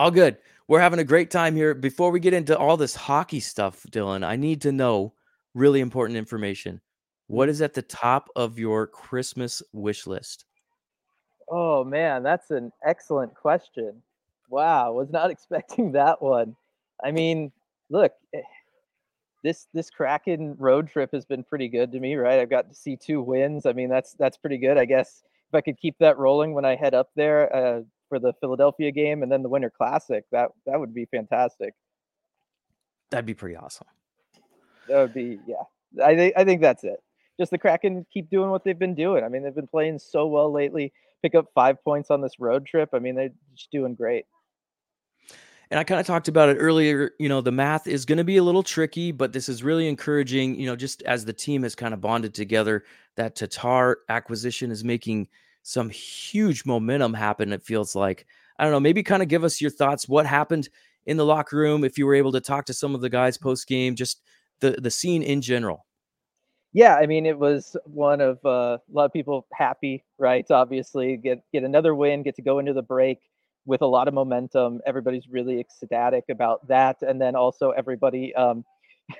[0.00, 0.38] All good.
[0.66, 1.74] We're having a great time here.
[1.74, 5.12] Before we get into all this hockey stuff, Dylan, I need to know
[5.52, 6.80] really important information.
[7.26, 10.46] What is at the top of your Christmas wish list?
[11.50, 14.02] Oh man, that's an excellent question.
[14.48, 16.56] Wow, was not expecting that one.
[17.04, 17.52] I mean,
[17.90, 18.40] look, eh,
[19.44, 22.40] this this Kraken road trip has been pretty good to me, right?
[22.40, 23.66] I've got to see two wins.
[23.66, 24.78] I mean, that's that's pretty good.
[24.78, 28.18] I guess if I could keep that rolling when I head up there uh, for
[28.18, 31.72] the Philadelphia game and then the Winter Classic, that that would be fantastic.
[33.10, 33.86] That'd be pretty awesome.
[34.88, 36.04] That would be yeah.
[36.04, 37.02] I think I think that's it.
[37.38, 39.24] Just the Kraken keep doing what they've been doing.
[39.24, 40.92] I mean, they've been playing so well lately.
[41.22, 42.90] Pick up five points on this road trip.
[42.92, 44.26] I mean, they're just doing great
[45.70, 47.12] and I kind of talked about it earlier.
[47.18, 49.88] You know, the math is going to be a little tricky, but this is really
[49.88, 50.58] encouraging.
[50.58, 52.84] You know, just as the team has kind of bonded together,
[53.16, 55.28] that Tatar acquisition is making
[55.62, 57.52] some huge momentum happen.
[57.52, 58.26] It feels like
[58.58, 58.80] I don't know.
[58.80, 60.08] Maybe kind of give us your thoughts.
[60.08, 60.68] What happened
[61.06, 61.84] in the locker room?
[61.84, 64.22] If you were able to talk to some of the guys post game, just
[64.60, 65.86] the the scene in general.
[66.72, 70.48] Yeah, I mean, it was one of uh, a lot of people happy, right?
[70.50, 73.18] Obviously, get get another win, get to go into the break
[73.66, 74.80] with a lot of momentum.
[74.86, 78.64] Everybody's really ecstatic about that, and then also everybody um,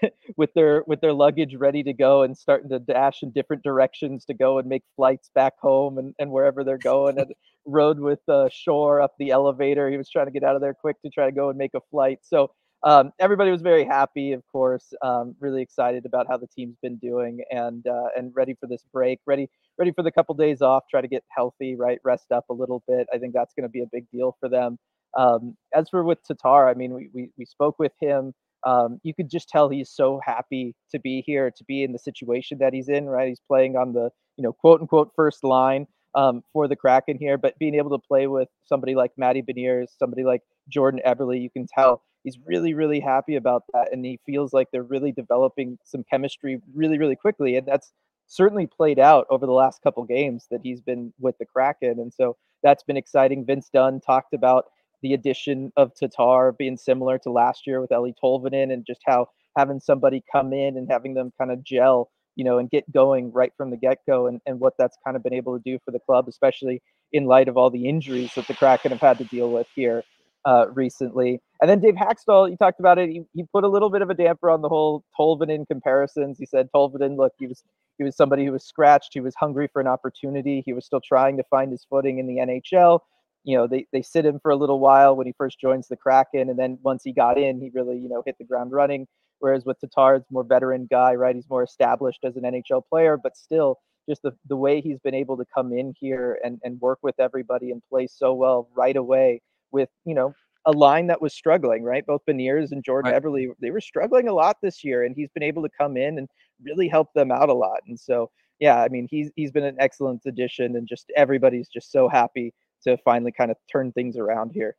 [0.36, 4.24] with their with their luggage ready to go and starting to dash in different directions
[4.26, 7.18] to go and make flights back home and, and wherever they're going.
[7.18, 7.32] and
[7.66, 9.90] rode with uh, Shore up the elevator.
[9.90, 11.74] He was trying to get out of there quick to try to go and make
[11.74, 12.18] a flight.
[12.22, 12.50] So
[12.82, 14.92] um, everybody was very happy, of course.
[15.02, 18.84] Um, really excited about how the team's been doing and uh, and ready for this
[18.92, 19.20] break.
[19.26, 19.48] Ready
[19.78, 20.84] ready for the couple days off.
[20.90, 21.98] Try to get healthy, right?
[22.04, 23.06] Rest up a little bit.
[23.12, 24.78] I think that's going to be a big deal for them.
[25.18, 28.32] Um, as for with Tatar, I mean, we we, we spoke with him.
[28.66, 31.98] Um, you could just tell he's so happy to be here, to be in the
[31.98, 33.06] situation that he's in.
[33.06, 33.28] Right?
[33.28, 37.38] He's playing on the you know quote unquote first line um, for the Kraken here,
[37.38, 41.50] but being able to play with somebody like Matty Beniers, somebody like Jordan Eberle, you
[41.50, 45.78] can tell he's really really happy about that and he feels like they're really developing
[45.84, 47.92] some chemistry really really quickly and that's
[48.26, 52.12] certainly played out over the last couple games that he's been with the kraken and
[52.12, 54.66] so that's been exciting vince dunn talked about
[55.02, 59.26] the addition of tatar being similar to last year with eeli tolvanen and just how
[59.56, 63.32] having somebody come in and having them kind of gel you know and get going
[63.32, 65.90] right from the get-go and, and what that's kind of been able to do for
[65.90, 66.82] the club especially
[67.12, 70.04] in light of all the injuries that the kraken have had to deal with here
[70.44, 71.40] uh, recently.
[71.60, 73.10] And then Dave Hakstol, you talked about it.
[73.10, 76.38] He, he put a little bit of a damper on the whole Tolvanen comparisons.
[76.38, 77.62] He said Tolvanen, look, he was
[77.98, 79.10] he was somebody who was scratched.
[79.12, 80.62] He was hungry for an opportunity.
[80.64, 83.00] He was still trying to find his footing in the NHL.
[83.44, 85.96] You know, they, they sit him for a little while when he first joins the
[85.96, 89.06] Kraken, and then once he got in, he really you know hit the ground running.
[89.38, 91.34] Whereas with Tatar, it's more veteran guy, right?
[91.34, 95.14] He's more established as an NHL player, but still just the, the way he's been
[95.14, 98.96] able to come in here and, and work with everybody and play so well right
[98.96, 99.40] away
[99.72, 100.34] with you know
[100.66, 102.06] a line that was struggling, right?
[102.06, 103.22] Both Beniers and Jordan right.
[103.22, 106.18] Eberle, they were struggling a lot this year, and he's been able to come in
[106.18, 106.28] and
[106.62, 107.80] really help them out a lot.
[107.88, 111.90] And so, yeah, I mean, he's he's been an excellent addition, and just everybody's just
[111.90, 112.52] so happy
[112.84, 114.76] to finally kind of turn things around here.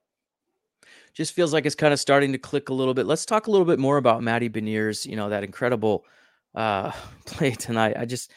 [1.13, 3.05] Just feels like it's kind of starting to click a little bit.
[3.05, 5.05] Let's talk a little bit more about Maddie Beniers.
[5.05, 6.05] You know that incredible
[6.55, 6.91] uh,
[7.25, 7.95] play tonight.
[7.97, 8.31] I just,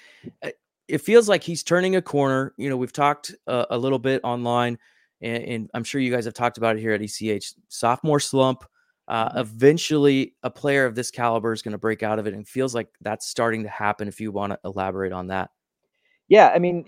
[0.89, 2.53] it feels like he's turning a corner.
[2.57, 4.79] You know, we've talked uh, a little bit online
[5.25, 7.55] and, and, I'm sure you guys have talked about it here at ECH.
[7.69, 8.65] Sophomore slump.
[9.07, 9.39] Uh, mm-hmm.
[9.39, 12.75] eventually, a player of this caliber is going to break out of it, and feels
[12.75, 14.09] like that's starting to happen.
[14.09, 15.51] If you want to elaborate on that,
[16.29, 16.87] yeah, I mean,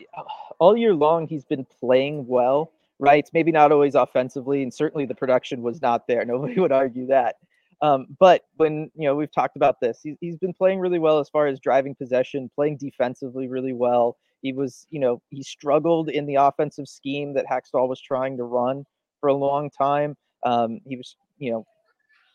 [0.59, 3.29] all year long he's been playing well, right?
[3.33, 6.25] Maybe not always offensively, and certainly the production was not there.
[6.27, 7.37] Nobody would argue that.
[7.83, 11.19] Um, but when you know we've talked about this, he's, he's been playing really well
[11.19, 14.17] as far as driving possession, playing defensively really well.
[14.43, 18.45] He was, you know, he struggled in the offensive scheme that Hakstol was trying to
[18.45, 18.85] run
[19.21, 20.17] for a long time.
[20.45, 21.67] Um, he was, you know,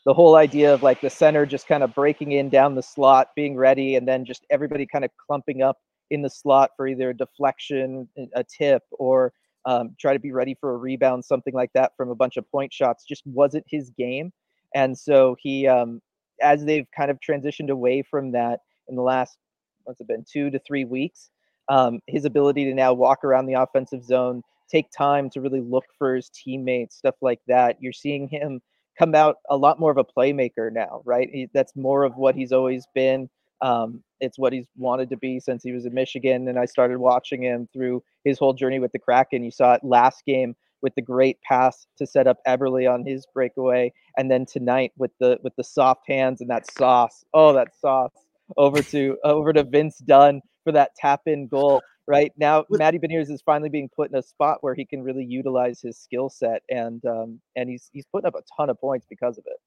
[0.06, 3.30] the whole idea of like the center just kind of breaking in down the slot,
[3.36, 5.78] being ready, and then just everybody kind of clumping up
[6.12, 9.34] in the slot for either a deflection, a tip, or
[9.66, 12.50] um, try to be ready for a rebound, something like that from a bunch of
[12.52, 14.32] point shots, just wasn't his game.
[14.76, 16.02] And so he, um,
[16.42, 19.38] as they've kind of transitioned away from that in the last,
[19.86, 21.30] what's it been, two to three weeks,
[21.70, 25.86] um, his ability to now walk around the offensive zone, take time to really look
[25.98, 27.78] for his teammates, stuff like that.
[27.80, 28.62] You're seeing him
[28.98, 31.30] come out a lot more of a playmaker now, right?
[31.32, 33.30] He, that's more of what he's always been.
[33.62, 36.48] Um, it's what he's wanted to be since he was in Michigan.
[36.48, 39.44] And I started watching him through his whole journey with the Kraken.
[39.44, 43.26] You saw it last game with the great pass to set up Eberle on his
[43.34, 47.24] breakaway, and then tonight with the with the soft hands and that sauce.
[47.34, 48.12] Oh, that sauce
[48.58, 51.82] over to over to Vince Dunn for that tap in goal.
[52.08, 55.24] Right now, Matty Beniers is finally being put in a spot where he can really
[55.24, 59.06] utilize his skill set, and um, and he's he's putting up a ton of points
[59.10, 59.58] because of it.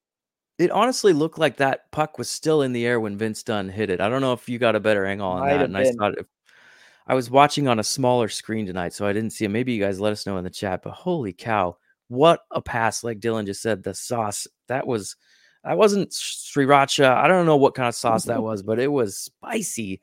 [0.58, 3.90] It honestly looked like that puck was still in the air when Vince Dunn hit
[3.90, 4.00] it.
[4.00, 5.96] I don't know if you got a better angle on Might that, and been.
[6.00, 6.26] I it.
[7.06, 9.50] I was watching on a smaller screen tonight, so I didn't see it.
[9.50, 10.82] Maybe you guys let us know in the chat.
[10.82, 11.76] But holy cow,
[12.08, 13.04] what a pass!
[13.04, 15.16] Like Dylan just said, the sauce that was
[15.64, 17.14] that wasn't sriracha.
[17.14, 20.00] I don't know what kind of sauce that was, but it was spicy.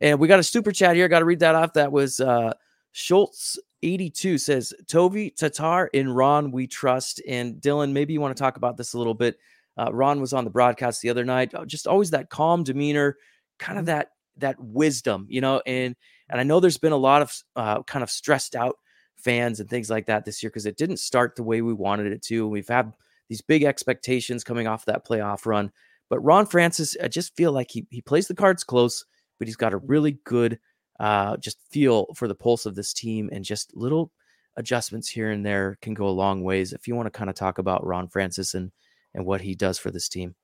[0.00, 1.06] And we got a super chat here.
[1.06, 1.72] I got to read that off.
[1.72, 2.54] That was uh
[2.92, 7.20] Schultz 82 says Tolvi Tatar in Ron we trust.
[7.28, 9.38] And Dylan, maybe you want to talk about this a little bit.
[9.78, 11.54] Uh, Ron was on the broadcast the other night.
[11.54, 13.16] Uh, just always that calm demeanor,
[13.58, 13.96] kind of mm-hmm.
[13.98, 15.62] that that wisdom, you know.
[15.66, 15.94] And
[16.28, 18.76] and I know there's been a lot of uh, kind of stressed out
[19.16, 22.12] fans and things like that this year because it didn't start the way we wanted
[22.12, 22.46] it to.
[22.46, 22.92] We've had
[23.28, 25.70] these big expectations coming off that playoff run.
[26.08, 29.04] But Ron Francis, I just feel like he he plays the cards close,
[29.38, 30.58] but he's got a really good
[30.98, 34.10] uh, just feel for the pulse of this team and just little
[34.56, 36.72] adjustments here and there can go a long ways.
[36.72, 38.72] If you want to kind of talk about Ron Francis and
[39.18, 40.34] and what he does for this team.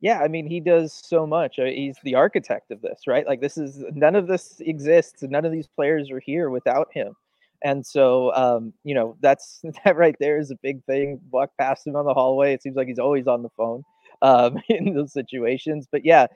[0.00, 1.58] Yeah, I mean, he does so much.
[1.58, 3.26] Uh, he's the architect of this, right?
[3.26, 5.22] Like, this is none of this exists.
[5.22, 7.14] None of these players are here without him.
[7.62, 11.20] And so, um, you know, that's that right there is a big thing.
[11.30, 12.52] Walk past him on the hallway.
[12.52, 13.84] It seems like he's always on the phone
[14.22, 15.86] um, in those situations.
[15.92, 16.26] But yeah,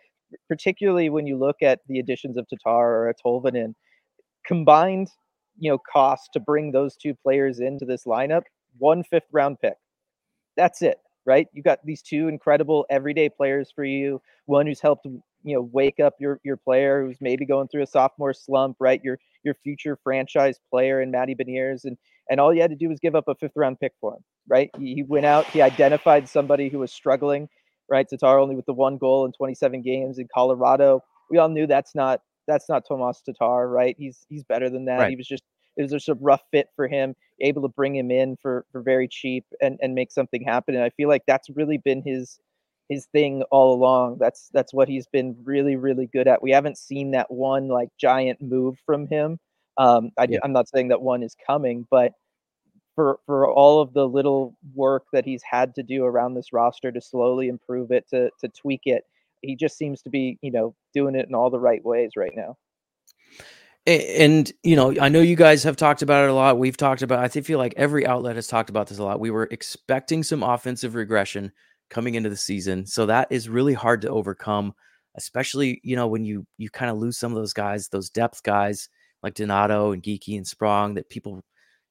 [0.49, 3.75] particularly when you look at the additions of Tatar or Tolvanen,
[4.47, 5.09] combined,
[5.59, 8.43] you know, cost to bring those two players into this lineup,
[8.79, 9.75] one fifth round pick.
[10.57, 11.49] That's it, right?
[11.53, 14.21] You've got these two incredible everyday players for you.
[14.47, 17.87] One who's helped, you know, wake up your your player who's maybe going through a
[17.87, 19.03] sophomore slump, right?
[19.05, 21.99] Your your future franchise player in Matty Beniers, and
[22.31, 24.25] and all you had to do was give up a fifth round pick for him,
[24.49, 24.71] right?
[24.79, 27.49] He, he went out, he identified somebody who was struggling
[27.89, 28.09] right?
[28.09, 31.03] Tatar only with the one goal in 27 games in Colorado.
[31.31, 33.97] We all knew that's not that's not Tomas Tatar, right?
[33.99, 34.99] He's he's better than that.
[34.99, 35.11] Right.
[35.11, 35.43] He was just
[35.77, 38.83] it was just a rough fit for him, able to bring him in for for
[38.83, 40.75] very cheap and and make something happen.
[40.75, 42.39] And I feel like that's really been his
[42.89, 44.19] his thing all along.
[44.19, 46.43] That's that's what he's been really really good at.
[46.43, 49.39] We haven't seen that one like giant move from him.
[49.79, 50.39] Um, I, yeah.
[50.43, 52.13] I'm not saying that one is coming, but
[52.95, 56.91] for for all of the little work that he's had to do around this roster
[56.91, 59.05] to slowly improve it, to to tweak it.
[59.43, 62.33] He just seems to be, you know, doing it in all the right ways right
[62.35, 62.57] now.
[63.87, 66.59] And you know, I know you guys have talked about it a lot.
[66.59, 67.21] We've talked about.
[67.21, 69.21] I feel like every outlet has talked about this a lot.
[69.21, 71.53] We were expecting some offensive regression
[71.89, 74.75] coming into the season, so that is really hard to overcome.
[75.15, 78.43] Especially, you know, when you you kind of lose some of those guys, those depth
[78.43, 78.89] guys
[79.23, 81.43] like Donato and Geekie and Sprong that people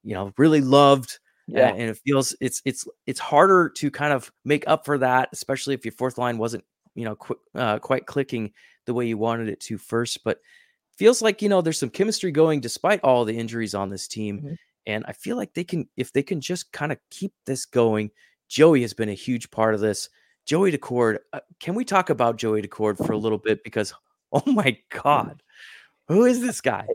[0.06, 1.70] you know really loved yeah.
[1.70, 5.30] and, and it feels it's it's it's harder to kind of make up for that
[5.34, 8.52] especially if your fourth line wasn't you know qu- uh, quite clicking
[8.86, 10.40] the way you wanted it to first but
[10.98, 14.38] feels like you know there's some chemistry going despite all the injuries on this team
[14.38, 14.54] mm-hmm.
[14.88, 18.10] and i feel like they can if they can just kind of keep this going
[18.50, 20.10] joey has been a huge part of this
[20.46, 23.94] joey Daccord, uh, can we talk about joey Daccord for a little bit because
[24.32, 25.42] oh my god
[26.08, 26.86] who is this guy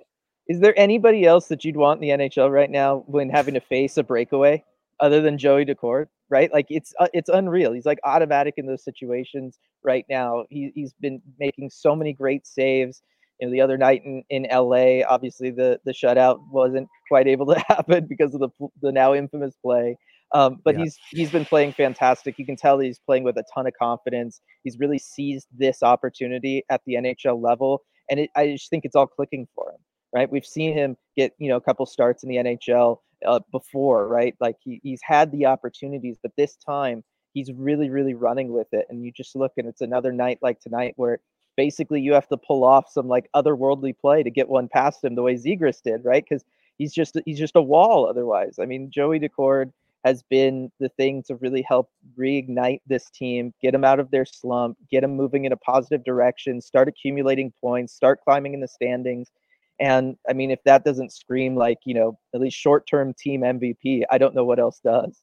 [0.51, 3.61] is there anybody else that you'd want in the NHL right now when having to
[3.61, 4.65] face a breakaway
[4.99, 6.07] other than Joey Daccord?
[6.29, 7.73] Right, like it's uh, it's unreal.
[7.73, 10.47] He's like automatic in those situations right now.
[10.51, 13.01] He he's been making so many great saves.
[13.41, 17.47] You know, the other night in, in LA, obviously the the shutout wasn't quite able
[17.47, 18.51] to happen because of the
[18.83, 19.97] the now infamous play.
[20.33, 20.85] Um, but yeah.
[20.85, 22.39] he's he's been playing fantastic.
[22.39, 24.41] You can tell he's playing with a ton of confidence.
[24.63, 28.95] He's really seized this opportunity at the NHL level, and it, I just think it's
[28.95, 29.81] all clicking for him
[30.13, 30.31] right?
[30.31, 34.35] We've seen him get, you know, a couple starts in the NHL uh, before, right?
[34.41, 38.87] Like he, he's had the opportunities, but this time he's really, really running with it.
[38.91, 41.21] And you just look and it's another night like tonight where
[41.61, 45.15] basically you have to pull off some like otherworldly play to get one past him
[45.15, 46.25] the way Zegras did, right?
[46.27, 46.43] Because
[46.79, 48.59] he's just he's just a wall otherwise.
[48.59, 49.71] I mean, Joey Daccord
[50.03, 54.25] has been the thing to really help reignite this team, get them out of their
[54.25, 58.69] slump, get them moving in a positive direction, start accumulating points, start climbing in the
[58.69, 59.31] standings.
[59.79, 63.43] And I mean, if that doesn't scream like, you know, at least short term team
[63.43, 65.21] MVP, I don't know what else does.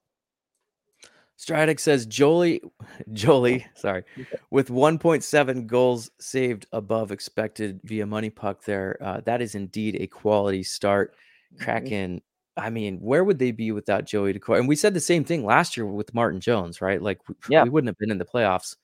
[1.38, 2.62] Striatic says Jolie,
[3.14, 4.04] Jolie, sorry,
[4.52, 8.64] with 1.7 goals saved above expected via money puck.
[8.64, 8.98] there.
[9.02, 11.16] Uh, that is indeed a quality start.
[11.54, 11.64] Mm-hmm.
[11.64, 12.22] Kraken
[12.58, 14.60] I mean, where would they be without Joey Daccord?
[14.60, 17.02] And we said the same thing last year with Martin Jones, right?
[17.02, 17.20] Like,
[17.50, 17.64] yeah.
[17.64, 18.76] we wouldn't have been in the playoffs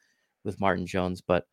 [0.44, 1.22] with Martin Jones.
[1.22, 1.46] But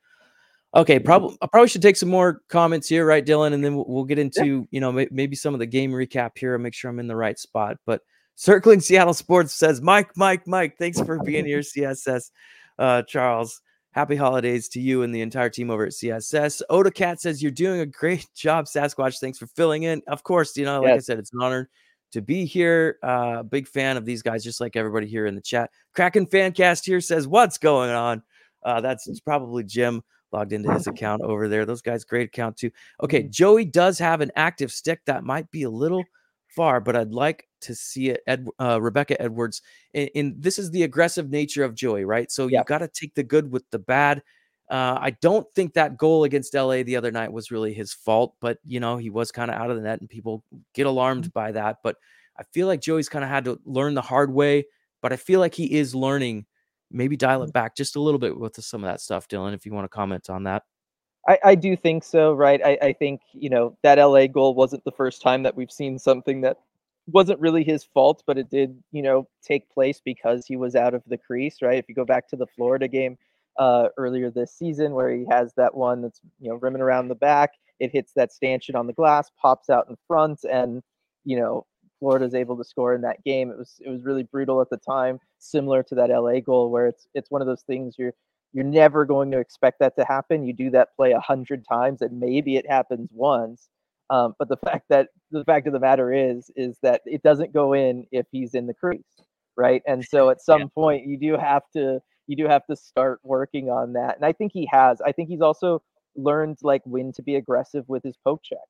[0.74, 3.54] okay, probably I probably should take some more comments here, right, Dylan?
[3.54, 4.62] And then we'll, we'll get into yeah.
[4.70, 7.16] you know maybe some of the game recap here and make sure I'm in the
[7.16, 7.78] right spot.
[7.86, 8.02] But
[8.34, 10.76] circling Seattle sports says Mike, Mike, Mike.
[10.78, 12.30] Thanks for being here, CSS,
[12.78, 13.60] uh, Charles.
[13.92, 16.62] Happy holidays to you and the entire team over at CSS.
[16.70, 19.18] Oda Cat says you're doing a great job, Sasquatch.
[19.18, 20.02] Thanks for filling in.
[20.06, 20.96] Of course, you know, like yes.
[20.96, 21.68] I said, it's an honor
[22.12, 22.98] to be here.
[23.02, 25.70] Uh, big fan of these guys, just like everybody here in the chat.
[25.94, 28.22] Kraken Fancast here says, What's going on?
[28.62, 30.02] Uh, that's probably Jim
[30.32, 31.64] logged into his account over there.
[31.64, 32.70] Those guys, great account too.
[33.02, 33.30] Okay, mm-hmm.
[33.30, 36.04] Joey does have an active stick that might be a little
[36.54, 38.22] far, but I'd like to see it.
[38.26, 39.62] Ed, uh, Rebecca Edwards,
[39.94, 42.30] and, this is the aggressive nature of Joey, right?
[42.30, 42.60] So yeah.
[42.60, 44.22] you got to take the good with the bad.
[44.70, 48.34] Uh, I don't think that goal against LA the other night was really his fault,
[48.40, 50.44] but you know he was kind of out of the net, and people
[50.74, 51.38] get alarmed mm-hmm.
[51.38, 51.78] by that.
[51.82, 51.96] But
[52.38, 54.66] I feel like Joey's kind of had to learn the hard way.
[55.02, 56.46] But I feel like he is learning.
[56.92, 57.52] Maybe dial it mm-hmm.
[57.52, 59.54] back just a little bit with some of that stuff, Dylan.
[59.54, 60.62] If you want to comment on that.
[61.28, 62.60] I, I do think so, right?
[62.64, 65.98] I, I think you know that LA goal wasn't the first time that we've seen
[65.98, 66.58] something that
[67.06, 70.94] wasn't really his fault, but it did, you know, take place because he was out
[70.94, 71.78] of the crease, right?
[71.78, 73.16] If you go back to the Florida game
[73.58, 77.14] uh, earlier this season, where he has that one that's, you know, rimming around the
[77.14, 77.50] back,
[77.80, 80.82] it hits that stanchion on the glass, pops out in front, and
[81.24, 81.66] you know,
[81.98, 83.50] Florida's able to score in that game.
[83.50, 86.86] It was it was really brutal at the time, similar to that LA goal, where
[86.86, 88.14] it's it's one of those things you're
[88.52, 90.44] you're never going to expect that to happen.
[90.44, 93.68] You do that play a hundred times, and maybe it happens once
[94.10, 97.54] um, but the fact that the fact of the matter is, is that it doesn't
[97.54, 99.22] go in if he's in the crease,
[99.56, 99.82] right?
[99.86, 100.66] And so at some yeah.
[100.74, 104.16] point you do have to you do have to start working on that.
[104.16, 105.00] And I think he has.
[105.00, 105.82] I think he's also
[106.16, 108.60] learned like when to be aggressive with his poke checks,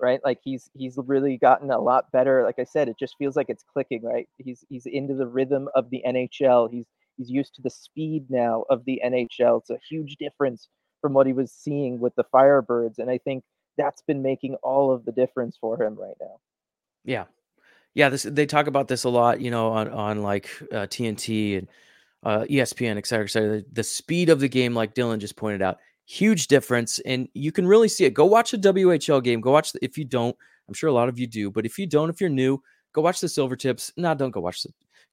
[0.00, 0.20] right?
[0.24, 2.42] Like he's he's really gotten a lot better.
[2.44, 4.28] Like I said, it just feels like it's clicking, right?
[4.38, 6.70] He's he's into the rhythm of the NHL.
[6.72, 6.86] He's
[7.20, 9.60] he's used to the speed now of the NHL.
[9.60, 10.68] It's a huge difference
[11.02, 12.98] from what he was seeing with the Firebirds.
[12.98, 13.44] And I think
[13.76, 16.40] that's been making all of the difference for him right now.
[17.04, 17.24] Yeah.
[17.92, 21.58] Yeah, this they talk about this a lot, you know, on on like uh, TNT
[21.58, 21.68] and
[22.22, 23.62] uh, ESPN, et cetera, et cetera.
[23.72, 27.66] The, speed of the game, like Dylan just pointed out, huge difference, and you can
[27.66, 28.14] really see it.
[28.14, 29.40] Go watch a WHL game.
[29.40, 30.36] Go watch the, if you don't.
[30.68, 32.62] I'm sure a lot of you do, but if you don't, if you're new,
[32.92, 33.90] go watch the Silvertips.
[33.96, 34.70] No, don't go watch the.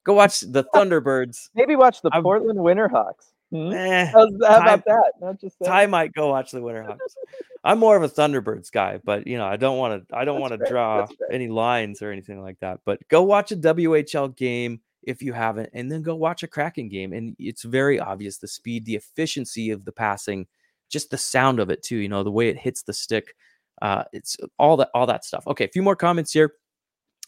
[0.08, 1.50] Go watch the Thunderbirds.
[1.54, 3.34] Maybe watch the Portland Winterhawks.
[3.52, 3.74] Hmm?
[3.74, 5.12] Eh, how, how about that?
[5.20, 5.66] Not just that.
[5.66, 6.98] Ty might go watch the Winterhawks.
[7.66, 10.16] I'm more of a Thunderbirds guy, but you know, I don't want to.
[10.16, 12.80] I don't want to draw any lines or anything like that.
[12.86, 16.88] But go watch a WHL game if you haven't, and then go watch a Kraken
[16.88, 20.48] game, and it's very obvious the speed, the efficiency of the passing,
[20.90, 21.98] just the sound of it too.
[21.98, 23.36] You know, the way it hits the stick.
[23.82, 25.46] Uh, it's all that, all that stuff.
[25.48, 26.54] Okay, a few more comments here,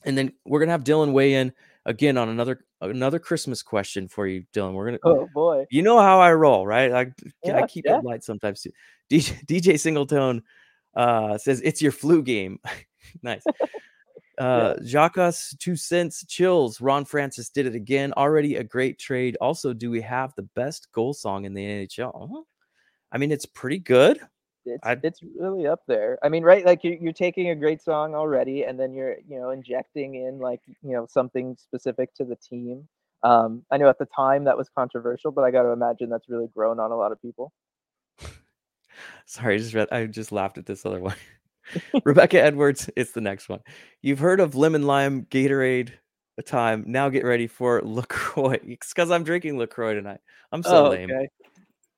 [0.05, 1.51] and then we're gonna have Dylan weigh in
[1.89, 4.73] again on another another Christmas question for you, Dylan.
[4.73, 4.99] We're gonna.
[5.03, 5.65] Oh boy.
[5.69, 6.91] You know how I roll, right?
[6.91, 7.07] I
[7.43, 7.97] yeah, I keep yeah.
[7.97, 8.71] it light sometimes too.
[9.11, 10.43] DJ, DJ Singletone
[10.95, 12.59] uh, says it's your flu game.
[13.23, 13.43] nice.
[14.37, 14.85] Uh, yeah.
[14.85, 16.79] Jacques two cents chills.
[16.79, 18.13] Ron Francis did it again.
[18.13, 19.35] Already a great trade.
[19.41, 22.23] Also, do we have the best goal song in the NHL?
[22.23, 22.43] Uh-huh.
[23.11, 24.21] I mean, it's pretty good
[24.65, 26.17] it's I, it's really up there.
[26.23, 26.65] I mean, right?
[26.65, 30.39] Like you're, you're taking a great song already, and then you're you know injecting in
[30.39, 32.87] like you know something specific to the team.
[33.23, 36.29] Um, I know at the time that was controversial, but I got to imagine that's
[36.29, 37.51] really grown on a lot of people.
[39.25, 39.87] Sorry, I just read.
[39.91, 41.15] I just laughed at this other one.
[42.03, 43.59] Rebecca Edwards, it's the next one.
[44.01, 45.91] You've heard of lemon lime Gatorade
[46.39, 46.85] a time.
[46.87, 48.59] Now get ready for LaCroix.
[48.63, 50.21] It's because I'm drinking LaCroix tonight.
[50.51, 51.11] I'm so oh, lame.
[51.11, 51.27] Okay.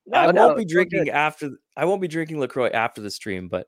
[0.07, 1.51] No, I won't be drinking after.
[1.77, 3.67] I won't be drinking Lacroix after the stream, but.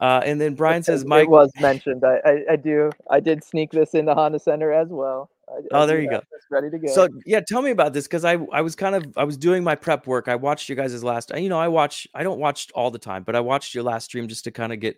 [0.00, 2.04] Uh, and then Brian says, "Mike it was mentioned.
[2.04, 2.92] I, I, I do.
[3.10, 5.28] I did sneak this in the Honda Center as well.
[5.48, 6.20] I, oh, there you go.
[6.50, 6.92] Ready to go.
[6.92, 9.64] So yeah, tell me about this because I I was kind of I was doing
[9.64, 10.28] my prep work.
[10.28, 11.32] I watched you guys' last.
[11.36, 12.06] You know, I watch.
[12.14, 14.72] I don't watch all the time, but I watched your last stream just to kind
[14.72, 14.96] of get.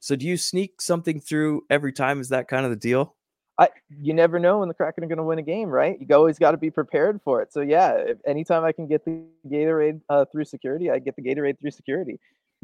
[0.00, 2.20] So do you sneak something through every time?
[2.20, 3.14] Is that kind of the deal?
[3.62, 3.68] I,
[4.00, 5.96] you never know when the Kraken are going to win a game, right?
[6.00, 7.52] You always got to be prepared for it.
[7.52, 11.22] So yeah, if, anytime I can get the Gatorade uh, through security, I get the
[11.22, 12.18] Gatorade through security.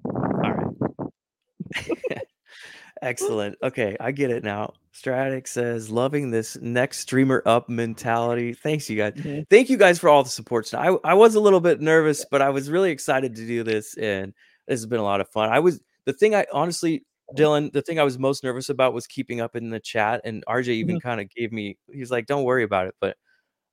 [0.05, 0.67] All right.
[3.03, 3.57] Excellent.
[3.63, 4.73] Okay, I get it now.
[4.91, 8.53] Striatic says, loving this next streamer up mentality.
[8.53, 9.13] Thanks, you guys.
[9.13, 9.43] Mm-hmm.
[9.49, 10.75] Thank you guys for all the support.
[10.75, 13.97] I, I was a little bit nervous, but I was really excited to do this,
[13.99, 14.35] and
[14.67, 15.49] this has been a lot of fun.
[15.49, 17.05] I was the thing I honestly
[17.37, 20.45] Dylan, the thing I was most nervous about was keeping up in the chat, and
[20.49, 21.09] RJ even mm-hmm.
[21.09, 21.77] kind of gave me.
[21.93, 23.17] He's like, "Don't worry about it," but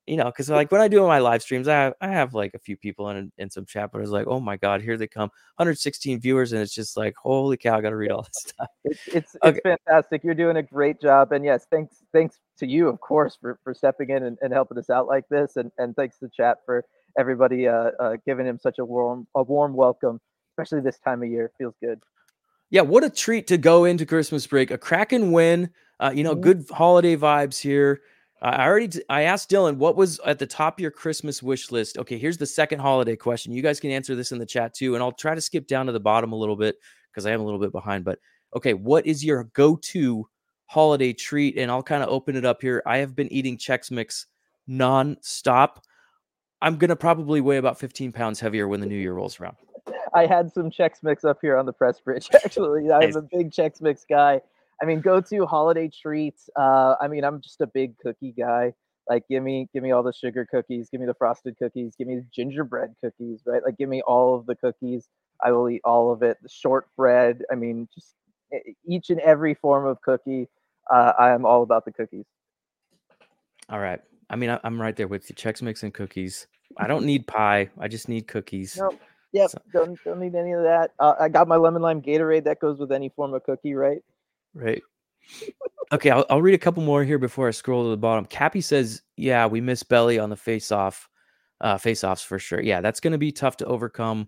[0.08, 2.52] you know, because like when I do my live streams, I have, I have like
[2.54, 5.08] a few people in in some chat, but it's like, oh my god, here they
[5.08, 8.30] come, 116 viewers, and it's just like, holy cow, I got to read all this
[8.48, 8.68] stuff.
[8.84, 9.60] It's it's, okay.
[9.64, 10.24] it's fantastic.
[10.24, 13.74] You're doing a great job, and yes, thanks thanks to you, of course, for for
[13.74, 16.86] stepping in and, and helping us out like this, and and thanks to chat for
[17.18, 20.20] everybody uh, uh, giving him such a warm a warm welcome,
[20.52, 21.52] especially this time of year.
[21.58, 22.00] Feels good.
[22.76, 24.70] Yeah, what a treat to go into Christmas break.
[24.70, 25.70] A Kraken win.
[25.98, 26.42] Uh, you know, mm-hmm.
[26.42, 28.02] good holiday vibes here.
[28.42, 31.72] I already t- I asked Dylan what was at the top of your Christmas wish
[31.72, 31.98] list.
[31.98, 33.54] Okay, here's the second holiday question.
[33.54, 35.86] You guys can answer this in the chat too, and I'll try to skip down
[35.86, 36.76] to the bottom a little bit
[37.10, 38.04] because I am a little bit behind.
[38.04, 38.20] But
[38.54, 40.28] okay, what is your go-to
[40.66, 41.58] holiday treat?
[41.58, 42.84] And I'll kind of open it up here.
[42.86, 44.28] I have been eating Chex Mix
[44.68, 45.82] non-stop.
[46.62, 49.56] I'm gonna probably weigh about 15 pounds heavier when the new year rolls around.
[50.16, 52.30] I had some Chex Mix up here on the press bridge.
[52.46, 54.42] Actually, I'm a big Chex Mix guy.
[54.82, 56.50] I mean, go to holiday treats.
[56.58, 58.74] Uh, I mean, I'm just a big cookie guy.
[59.10, 60.90] Like, give me, give me all the sugar cookies.
[60.90, 61.96] Give me the frosted cookies.
[61.96, 63.42] Give me the gingerbread cookies.
[63.46, 63.62] Right?
[63.64, 65.10] Like, give me all of the cookies.
[65.44, 66.38] I will eat all of it.
[66.42, 67.44] The shortbread.
[67.52, 68.16] I mean, just
[68.88, 70.48] each and every form of cookie.
[70.92, 72.26] Uh, I am all about the cookies.
[73.70, 74.02] All right.
[74.30, 75.36] I mean, I, am right there with you.
[75.36, 76.48] Chex Mix and cookies.
[76.78, 77.70] I don't need pie.
[77.80, 78.78] I just need cookies.
[78.78, 78.92] No,
[79.36, 79.50] yep.
[79.52, 79.60] So.
[79.74, 80.92] Don't don't need any of that.
[81.00, 82.46] Uh, I got my lemon lime Gatorade.
[82.46, 84.00] That goes with any form of cookie, right?
[84.54, 84.82] Right.
[85.92, 88.26] Okay, I'll, I'll read a couple more here before I scroll to the bottom.
[88.26, 91.10] Cappy says, "Yeah, we miss Belly on the face-off,
[91.62, 92.62] uh, face-offs for sure.
[92.62, 94.28] Yeah, that's going to be tough to overcome.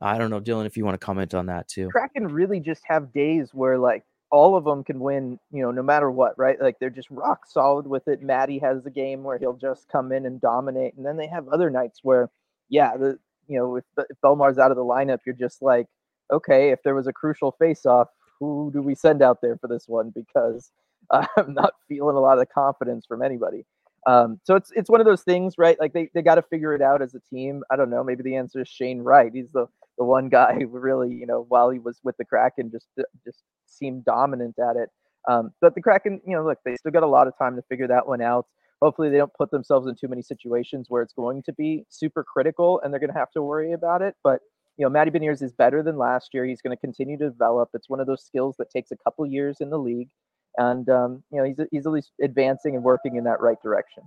[0.00, 1.88] I don't know, Dylan, if you want to comment on that too.
[1.88, 5.82] Kraken really just have days where like all of them can win, you know, no
[5.82, 6.60] matter what, right?
[6.60, 8.22] Like they're just rock solid with it.
[8.22, 11.48] Maddie has a game where he'll just come in and dominate, and then they have
[11.48, 12.30] other nights where,
[12.68, 15.86] yeah, the you know, if, if Bellemare's out of the lineup, you're just like,
[16.32, 19.84] okay, if there was a crucial face-off, who do we send out there for this
[19.86, 20.12] one?
[20.14, 20.70] Because
[21.10, 23.64] I'm not feeling a lot of confidence from anybody.
[24.06, 25.78] Um, so it's it's one of those things, right?
[25.80, 27.64] Like they, they got to figure it out as a team.
[27.72, 28.04] I don't know.
[28.04, 29.32] Maybe the answer is Shane Wright.
[29.34, 29.66] He's the
[29.98, 32.86] the one guy who really, you know, while he was with the Kraken, just
[33.24, 34.90] just seemed dominant at it.
[35.28, 37.62] Um, but the Kraken, you know, look, they still got a lot of time to
[37.62, 38.46] figure that one out.
[38.82, 42.22] Hopefully, they don't put themselves in too many situations where it's going to be super
[42.22, 44.14] critical and they're going to have to worry about it.
[44.22, 44.40] But
[44.76, 46.44] you know, Matty Beniers is better than last year.
[46.44, 47.70] He's going to continue to develop.
[47.72, 50.10] It's one of those skills that takes a couple years in the league,
[50.58, 54.02] and um, you know, he's he's at least advancing and working in that right direction.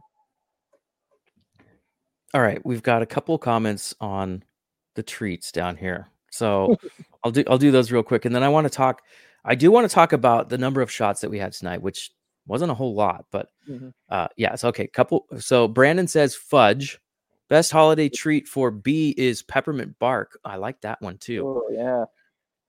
[2.33, 4.43] All right, we've got a couple comments on
[4.93, 6.77] the treats down here, so
[7.23, 9.01] I'll do I'll do those real quick, and then I want to talk.
[9.43, 12.11] I do want to talk about the number of shots that we had tonight, which
[12.49, 13.89] wasn't a whole lot, but mm-hmm.
[14.09, 14.87] uh, yeah, it's okay.
[14.87, 15.25] Couple.
[15.37, 16.99] So Brandon says fudge.
[17.47, 20.39] Best holiday treat for B is peppermint bark.
[20.43, 21.47] I like that one too.
[21.47, 22.05] Oh, yeah.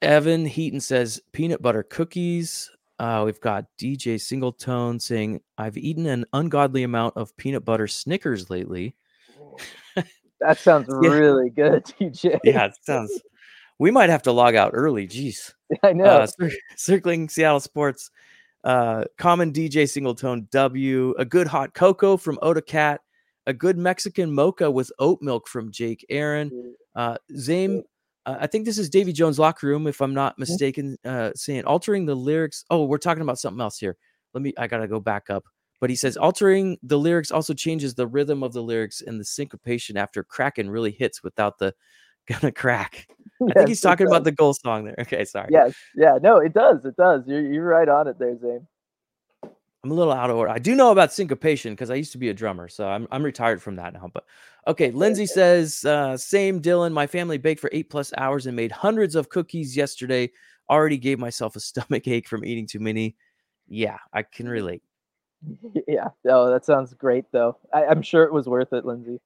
[0.01, 2.71] Evan Heaton says peanut butter cookies.
[2.99, 8.51] Uh, we've got DJ Singletone saying, I've eaten an ungodly amount of peanut butter Snickers
[8.51, 8.95] lately.
[10.41, 11.11] that sounds yeah.
[11.11, 12.39] really good, DJ.
[12.45, 13.21] Yeah, it sounds.
[13.79, 15.09] We might have to log out early.
[15.09, 15.55] Jeez.
[15.83, 16.05] I know.
[16.05, 18.11] Uh, circling Seattle sports.
[18.63, 21.15] Uh, common DJ Singletone W.
[21.19, 23.01] A good hot cocoa from Oda Cat
[23.47, 26.51] a good Mexican mocha with oat milk from Jake Aaron.
[26.51, 26.73] Mm.
[26.95, 27.83] Uh, Zame,
[28.27, 30.43] uh, I think this is Davy Jones' locker room, if I'm not mm-hmm.
[30.43, 30.99] mistaken.
[31.05, 32.65] Uh, saying altering the lyrics.
[32.71, 33.97] Oh, we're talking about something else here.
[34.35, 34.53] Let me.
[34.57, 35.45] I gotta go back up.
[35.81, 39.25] But he says altering the lyrics also changes the rhythm of the lyrics and the
[39.25, 41.75] syncopation after Kraken really hits without the
[42.31, 43.07] gonna crack.
[43.41, 44.95] Yes, I think he's talking about the goal song there.
[44.99, 45.49] Okay, sorry.
[45.51, 46.85] Yes, yeah, no, it does.
[46.85, 47.27] It does.
[47.27, 48.67] You're you're right on it there, Zane.
[49.83, 50.51] I'm a little out of order.
[50.51, 53.23] I do know about syncopation because I used to be a drummer, so I'm I'm
[53.23, 54.11] retired from that now.
[54.13, 54.25] But
[54.67, 56.93] okay, Lindsay says, uh, same Dylan.
[56.93, 60.31] My family baked for eight plus hours and made hundreds of cookies yesterday.
[60.69, 63.17] Already gave myself a stomach ache from eating too many.
[63.69, 64.83] Yeah, I can relate.
[65.89, 67.57] Yeah, oh, that sounds great though.
[67.73, 69.21] I, am sure it was worth it, Lindsay.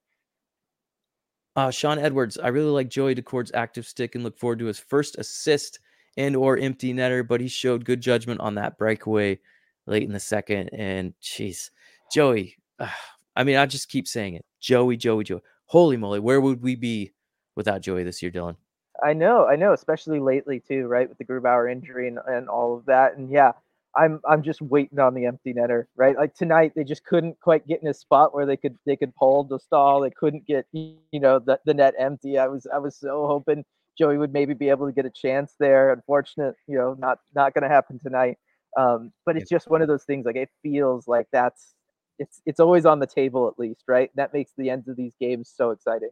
[1.56, 4.78] Uh, Sean Edwards, I really like Joey Daccord's active stick and look forward to his
[4.78, 5.78] first assist
[6.16, 9.38] and or empty netter, but he showed good judgment on that breakaway
[9.86, 10.70] late in the second.
[10.72, 11.70] And jeez,
[12.12, 12.88] Joey, uh,
[13.36, 14.44] I mean, I just keep saying it.
[14.60, 15.40] Joey, Joey, Joey.
[15.66, 17.12] Holy moly, where would we be
[17.56, 18.56] without Joey this year, Dylan?
[19.02, 21.08] I know, I know, especially lately too, right?
[21.08, 23.16] With the Grubauer injury and, and all of that.
[23.16, 23.52] And yeah,
[23.96, 26.16] I'm I'm just waiting on the empty netter, right?
[26.16, 29.14] Like tonight, they just couldn't quite get in a spot where they could they could
[29.14, 30.00] pull the stall.
[30.00, 32.38] They couldn't get you know the, the net empty.
[32.38, 33.64] I was I was so hoping
[33.96, 35.92] Joey would maybe be able to get a chance there.
[35.92, 38.38] Unfortunate, you know, not not going to happen tonight.
[38.76, 40.26] Um, but it's just one of those things.
[40.26, 41.74] Like it feels like that's
[42.18, 44.10] it's it's always on the table at least, right?
[44.16, 46.10] That makes the ends of these games so exciting.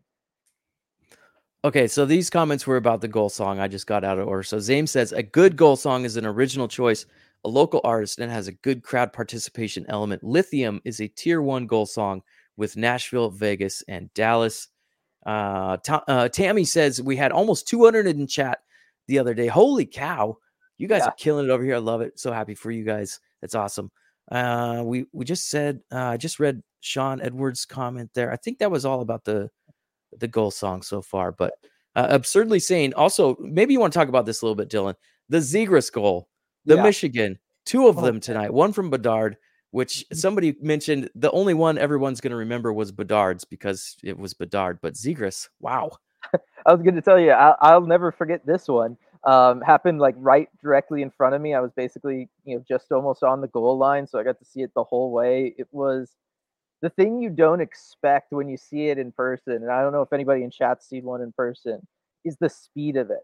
[1.64, 3.60] Okay, so these comments were about the goal song.
[3.60, 4.42] I just got out of order.
[4.42, 7.06] So Zame says a good goal song is an original choice,
[7.45, 10.22] a local artist, and has a good crowd participation element.
[10.22, 12.22] Lithium is a tier one goal song
[12.57, 14.68] with Nashville, Vegas, and Dallas.
[15.24, 18.59] Uh, uh, Tammy says we had almost 200 in chat
[19.09, 19.47] the other day.
[19.47, 20.36] Holy cow!
[20.78, 21.09] You guys yeah.
[21.09, 21.76] are killing it over here.
[21.76, 22.18] I love it.
[22.18, 23.20] So happy for you guys.
[23.40, 23.90] That's awesome.
[24.30, 28.32] Uh, we we just said uh, I just read Sean Edwards' comment there.
[28.32, 29.51] I think that was all about the
[30.18, 31.55] the goal song so far, but
[31.95, 34.95] uh, Absurdly Sane also maybe you want to talk about this a little bit, Dylan.
[35.28, 36.28] The Zegras goal,
[36.64, 36.82] the yeah.
[36.82, 38.52] Michigan, two of oh, them tonight.
[38.52, 39.36] One from Bedard,
[39.70, 40.16] which mm-hmm.
[40.16, 41.10] somebody mentioned.
[41.14, 45.48] The only one everyone's going to remember was Bedard's because it was Bedard, but Zegras,
[45.60, 45.90] wow.
[46.66, 50.14] I was going to tell you, I'll, I'll never forget this one um, happened like
[50.18, 51.54] right directly in front of me.
[51.54, 54.44] I was basically, you know, just almost on the goal line, so I got to
[54.44, 55.54] see it the whole way.
[55.56, 56.10] It was
[56.80, 60.02] the thing you don't expect when you see it in person, and I don't know
[60.02, 61.86] if anybody in chat's seen one in person,
[62.24, 63.22] is the speed of it,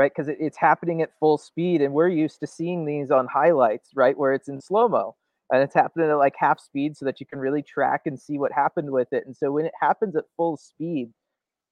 [0.00, 0.10] right?
[0.14, 3.90] Because it, it's happening at full speed, and we're used to seeing these on highlights,
[3.94, 5.14] right, where it's in slow mo.
[5.52, 8.38] And it's happening at like half speed so that you can really track and see
[8.38, 9.24] what happened with it.
[9.26, 11.10] And so when it happens at full speed,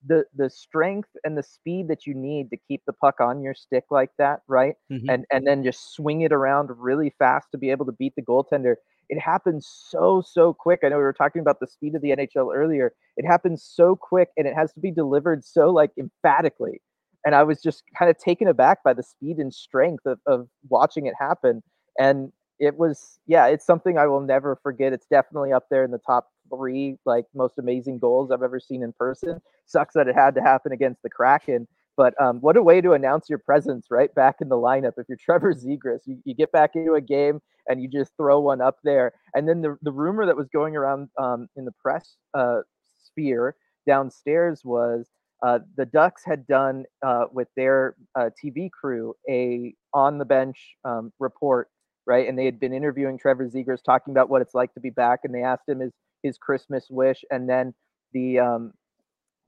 [0.06, 3.54] the the strength and the speed that you need to keep the puck on your
[3.54, 4.74] stick like that, right?
[4.92, 5.08] Mm-hmm.
[5.08, 8.22] And and then just swing it around really fast to be able to beat the
[8.22, 8.74] goaltender.
[9.08, 10.80] It happens so so quick.
[10.84, 12.92] I know we were talking about the speed of the NHL earlier.
[13.16, 16.82] It happens so quick and it has to be delivered so like emphatically.
[17.24, 20.48] And I was just kind of taken aback by the speed and strength of, of
[20.68, 21.62] watching it happen.
[21.98, 24.92] And it was yeah, it's something I will never forget.
[24.92, 28.82] It's definitely up there in the top three like most amazing goals I've ever seen
[28.82, 29.40] in person.
[29.66, 31.68] Sucks that it had to happen against the Kraken.
[31.96, 34.92] But um, what a way to announce your presence right back in the lineup.
[34.96, 38.38] If you're Trevor Zegras, you, you get back into a game and you just throw
[38.38, 39.12] one up there.
[39.34, 42.60] And then the, the rumor that was going around um, in the press uh,
[42.96, 43.56] sphere
[43.86, 45.08] downstairs was
[45.42, 50.58] uh, the Ducks had done uh, with their uh, TV crew a on the bench
[50.84, 51.68] um, report,
[52.06, 52.28] right?
[52.28, 55.20] And they had been interviewing Trevor Zegras, talking about what it's like to be back.
[55.24, 57.74] And they asked him, "Is his Christmas wish, and then
[58.12, 58.72] the um,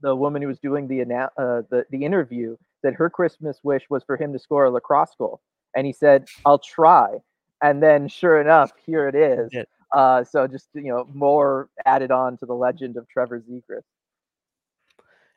[0.02, 4.04] the woman who was doing the uh, the the interview said her Christmas wish was
[4.04, 5.40] for him to score a lacrosse goal,
[5.74, 7.18] and he said, "I'll try."
[7.62, 9.52] And then, sure enough, here it is.
[9.92, 13.82] Uh, so just you know, more added on to the legend of Trevor Zegras.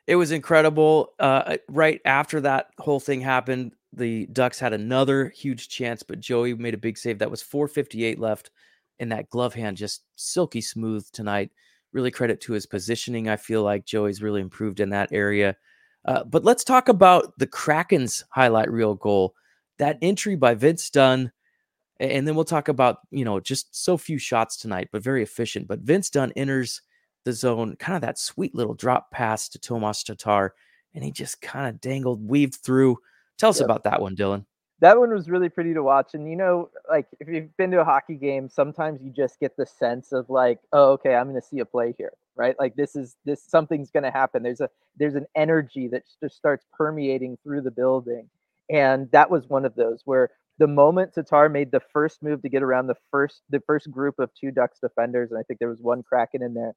[0.08, 1.14] It was incredible.
[1.20, 6.56] Uh, right after that whole thing happened, the Ducks had another huge chance, but Joey
[6.56, 7.20] made a big save.
[7.20, 8.49] That was 458 left
[8.99, 11.51] and that glove hand just silky smooth tonight.
[11.91, 13.30] Really credit to his positioning.
[13.30, 15.56] I feel like Joey's really improved in that area.
[16.06, 19.36] Uh, but let's talk about the Kraken's highlight reel goal.
[19.78, 21.32] That entry by Vince Dunn,
[21.99, 25.68] and then we'll talk about you know just so few shots tonight, but very efficient.
[25.68, 26.82] But Vince Dunn enters
[27.26, 30.53] the zone, kind of that sweet little drop pass to Tomas Tatar,
[30.93, 32.97] and he just kind of dangled, weaved through.
[33.38, 33.65] Tell us yep.
[33.65, 34.45] about that one, Dylan
[34.84, 36.13] that one was really pretty to watch.
[36.13, 39.55] And you know, like if you've been to a hockey game, sometimes you just get
[39.55, 42.53] the sense of like, oh, okay, I'm going to see a play here, right?
[42.59, 44.43] Like this is this something's going to happen.
[44.43, 48.28] There's a there's an energy that just starts permeating through the building,
[48.69, 52.49] and that was one of those where the moment Tatar made the first move to
[52.49, 55.69] get around the first the first group of two Ducks defenders, and I think there
[55.69, 56.76] was one Kraken in there,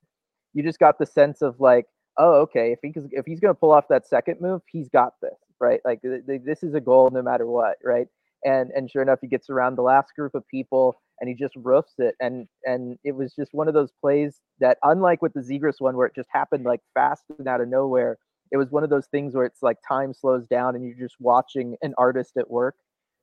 [0.56, 1.86] you just got the sense of like,
[2.18, 5.12] oh, okay, if he if he's going to pull off that second move, he's got
[5.22, 5.80] this right?
[5.84, 8.06] Like th- th- this is a goal no matter what, right?
[8.44, 11.54] And and sure enough, he gets around the last group of people and he just
[11.56, 12.14] roofs it.
[12.20, 15.96] And and it was just one of those plays that, unlike with the Zegras one,
[15.96, 18.18] where it just happened like fast and out of nowhere,
[18.52, 21.16] it was one of those things where it's like time slows down and you're just
[21.20, 22.76] watching an artist at work,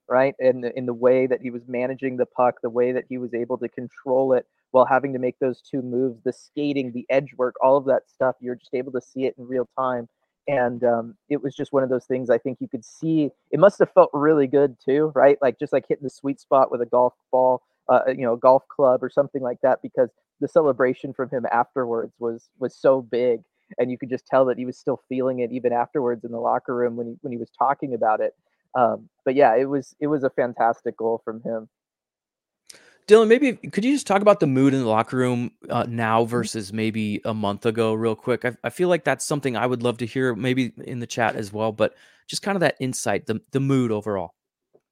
[0.09, 0.35] right?
[0.39, 3.33] And in the way that he was managing the puck, the way that he was
[3.33, 7.33] able to control it while having to make those two moves, the skating, the edge
[7.37, 10.09] work, all of that stuff, you're just able to see it in real time.
[10.47, 13.29] And um, it was just one of those things i think you could see.
[13.51, 15.37] It must have felt really good too right?
[15.41, 18.37] Like just like hitting the sweet spot with a golf ball uh, you know a
[18.37, 20.09] golf club or something like that because
[20.41, 23.41] the celebration from him afterwards was was so big.
[23.79, 26.39] And you could just tell that he was still feeling it even afterwards in the
[26.39, 28.33] locker room when he when he was talking about it.
[28.75, 31.69] Um, but yeah it was it was a fantastic goal from him
[33.07, 36.21] Dylan, maybe could you just talk about the mood in the locker room uh, now
[36.21, 36.29] mm-hmm.
[36.29, 38.45] versus maybe a month ago, real quick?
[38.45, 41.35] I, I, feel like that's something I would love to hear, maybe in the chat
[41.35, 41.95] as well, but
[42.27, 44.33] just kind of that insight, the the mood overall.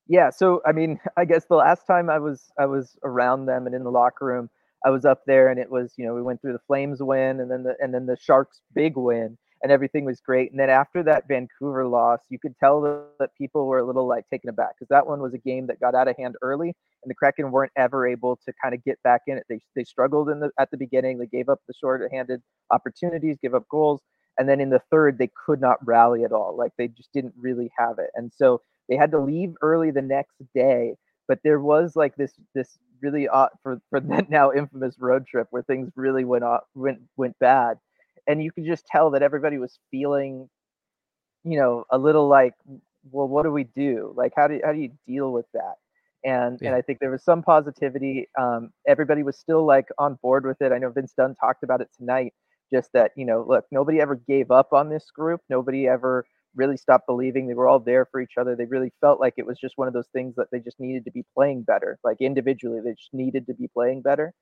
[0.07, 3.65] Yeah, so I mean, I guess the last time I was I was around them
[3.65, 4.49] and in the locker room,
[4.85, 7.39] I was up there, and it was you know we went through the Flames win,
[7.39, 10.51] and then the and then the Sharks big win, and everything was great.
[10.51, 12.81] And then after that Vancouver loss, you could tell
[13.19, 15.79] that people were a little like taken aback because that one was a game that
[15.79, 19.01] got out of hand early, and the Kraken weren't ever able to kind of get
[19.03, 19.45] back in it.
[19.49, 21.17] They they struggled in the at the beginning.
[21.19, 22.41] They gave up the short-handed
[22.71, 24.01] opportunities, give up goals,
[24.37, 26.55] and then in the third they could not rally at all.
[26.55, 30.01] Like they just didn't really have it, and so they had to leave early the
[30.01, 30.95] next day.
[31.27, 35.47] But there was like this this really uh, for for that now infamous road trip
[35.51, 37.77] where things really went off went went bad,
[38.27, 40.49] and you could just tell that everybody was feeling,
[41.43, 42.53] you know, a little like,
[43.09, 44.13] well, what do we do?
[44.15, 45.75] Like, how do how do you deal with that?
[46.23, 46.69] And yeah.
[46.69, 48.27] and I think there was some positivity.
[48.39, 50.71] Um, everybody was still like on board with it.
[50.71, 52.33] I know Vince Dunn talked about it tonight.
[52.71, 55.41] Just that you know, look, nobody ever gave up on this group.
[55.49, 57.47] Nobody ever really stopped believing.
[57.47, 58.55] They were all there for each other.
[58.55, 61.05] They really felt like it was just one of those things that they just needed
[61.05, 61.97] to be playing better.
[62.03, 64.33] Like individually, they just needed to be playing better.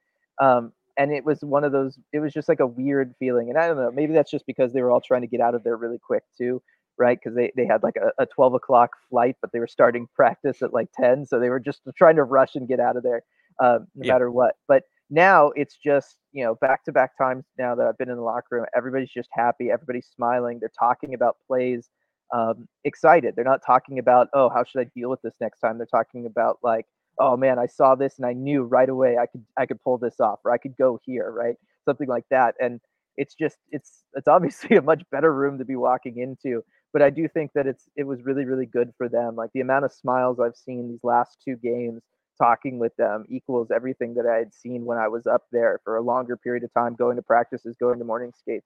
[0.42, 1.97] Um, and it was one of those.
[2.12, 3.50] It was just like a weird feeling.
[3.50, 3.89] And I don't know.
[3.89, 6.24] Maybe that's just because they were all trying to get out of there really quick
[6.38, 6.62] too,
[6.97, 7.18] right?
[7.18, 10.62] Because they they had like a, a twelve o'clock flight, but they were starting practice
[10.62, 13.24] at like ten, so they were just trying to rush and get out of there,
[13.64, 14.14] uh, no yeah.
[14.14, 14.56] matter what.
[14.68, 18.18] But now it's just you know back to back times now that I've been in
[18.18, 18.66] the locker room.
[18.76, 19.72] Everybody's just happy.
[19.72, 20.60] Everybody's smiling.
[20.60, 21.89] They're talking about plays
[22.34, 23.36] um, excited.
[23.36, 25.78] They're not talking about, oh, how should I deal with this next time?
[25.78, 26.86] They're talking about like,
[27.20, 29.98] oh man, I saw this and I knew right away I could I could pull
[29.98, 31.56] this off or I could go here, right?
[31.86, 32.56] Something like that.
[32.60, 32.80] And
[33.18, 36.64] it's just it's it's obviously a much better room to be walking into.
[36.92, 39.36] But I do think that it's it was really really good for them.
[39.36, 42.02] Like the amount of smiles I've seen these last two games
[42.42, 45.98] talking with them equals everything that I had seen when I was up there for
[45.98, 48.66] a longer period of time, going to practices, going to morning skates.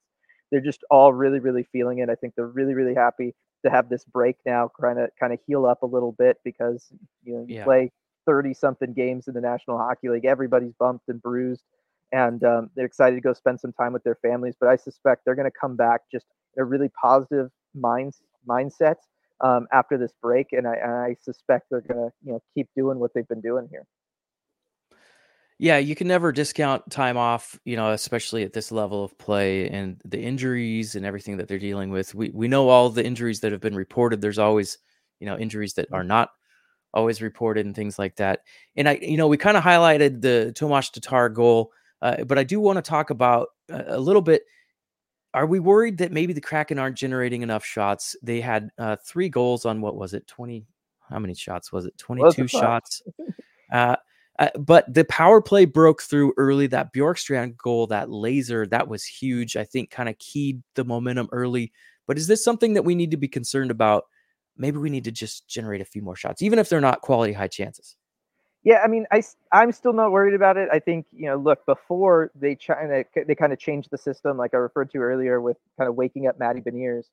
[0.51, 2.09] They're just all really, really feeling it.
[2.09, 3.33] I think they're really, really happy
[3.65, 6.91] to have this break now, kind of kind of heal up a little bit because
[7.23, 7.63] you know you yeah.
[7.63, 7.91] play
[8.25, 10.25] thirty something games in the National Hockey League.
[10.25, 11.63] Everybody's bumped and bruised,
[12.11, 14.55] and um, they're excited to go spend some time with their families.
[14.59, 16.25] But I suspect they're going to come back just
[16.57, 18.13] a really positive mind
[18.47, 18.95] mindset
[19.41, 22.69] um, after this break, and I, and I suspect they're going to you know keep
[22.75, 23.85] doing what they've been doing here.
[25.59, 29.69] Yeah, you can never discount time off, you know, especially at this level of play
[29.69, 32.13] and the injuries and everything that they're dealing with.
[32.15, 34.19] We we know all the injuries that have been reported.
[34.19, 34.77] There's always,
[35.19, 36.31] you know, injuries that are not
[36.93, 38.41] always reported and things like that.
[38.75, 41.71] And I, you know, we kind of highlighted the Tomas Tatar goal,
[42.01, 44.43] uh, but I do want to talk about a, a little bit.
[45.33, 48.15] Are we worried that maybe the Kraken aren't generating enough shots?
[48.21, 50.27] They had uh, three goals on what was it?
[50.27, 50.67] Twenty?
[51.09, 51.97] How many shots was it?
[51.97, 53.01] Twenty-two shots.
[53.71, 53.95] Uh,
[54.37, 56.67] uh, but the power play broke through early.
[56.67, 59.55] That Bjorkstrand goal, that laser, that was huge.
[59.55, 61.71] I think kind of keyed the momentum early.
[62.05, 64.05] But is this something that we need to be concerned about?
[64.57, 67.33] Maybe we need to just generate a few more shots, even if they're not quality
[67.33, 67.95] high chances.
[68.63, 70.69] Yeah, I mean, I I'm still not worried about it.
[70.71, 74.53] I think you know, look, before they China they kind of changed the system, like
[74.53, 77.05] I referred to earlier, with kind of waking up Matty Beniers.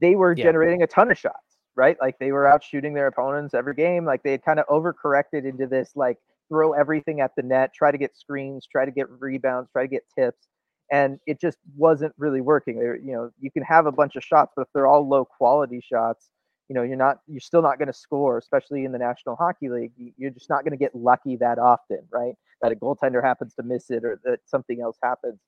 [0.00, 0.44] They were yeah.
[0.44, 1.96] generating a ton of shots, right?
[2.00, 4.04] Like they were out shooting their opponents every game.
[4.04, 7.90] Like they had kind of overcorrected into this like throw everything at the net, try
[7.90, 10.46] to get screens, try to get rebounds, try to get tips.
[10.90, 12.76] And it just wasn't really working.
[12.78, 15.82] You know, you can have a bunch of shots, but if they're all low quality
[15.82, 16.30] shots,
[16.68, 19.68] you know, you're not, you're still not going to score, especially in the National Hockey
[19.68, 19.92] League.
[20.16, 22.34] You're just not going to get lucky that often, right?
[22.62, 25.40] That a goaltender happens to miss it or that something else happens.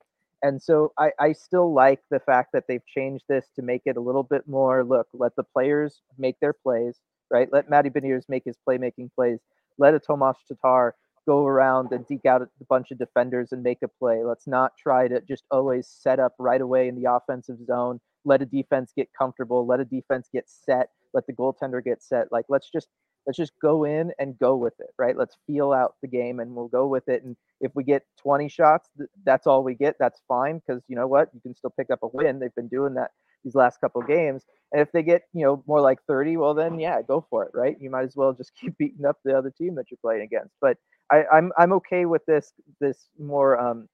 [0.42, 3.98] And so I, I still like the fact that they've changed this to make it
[3.98, 6.98] a little bit more look, let the players make their plays,
[7.30, 7.48] right?
[7.52, 9.40] Let Matty Beniers make his playmaking plays
[9.80, 10.94] let a Tomas Tatar
[11.26, 14.22] go around and deke out a bunch of defenders and make a play.
[14.24, 18.00] Let's not try to just always set up right away in the offensive zone.
[18.24, 19.66] Let a defense get comfortable.
[19.66, 20.90] Let a defense get set.
[21.12, 22.30] Let the goaltender get set.
[22.30, 22.88] Like let's just
[23.26, 25.16] let's just go in and go with it, right?
[25.16, 27.22] Let's feel out the game and we'll go with it.
[27.22, 28.88] And if we get 20 shots,
[29.24, 29.96] that's all we get.
[29.98, 31.28] That's fine because you know what?
[31.34, 32.38] You can still pick up a win.
[32.38, 33.10] They've been doing that
[33.44, 34.44] these last couple games.
[34.72, 37.50] And if they get, you know, more like 30, well then yeah, go for it,
[37.54, 37.76] right?
[37.80, 40.54] You might as well just keep beating up the other team that you're playing against.
[40.60, 40.76] But
[41.10, 43.88] I, I'm I'm okay with this this more um,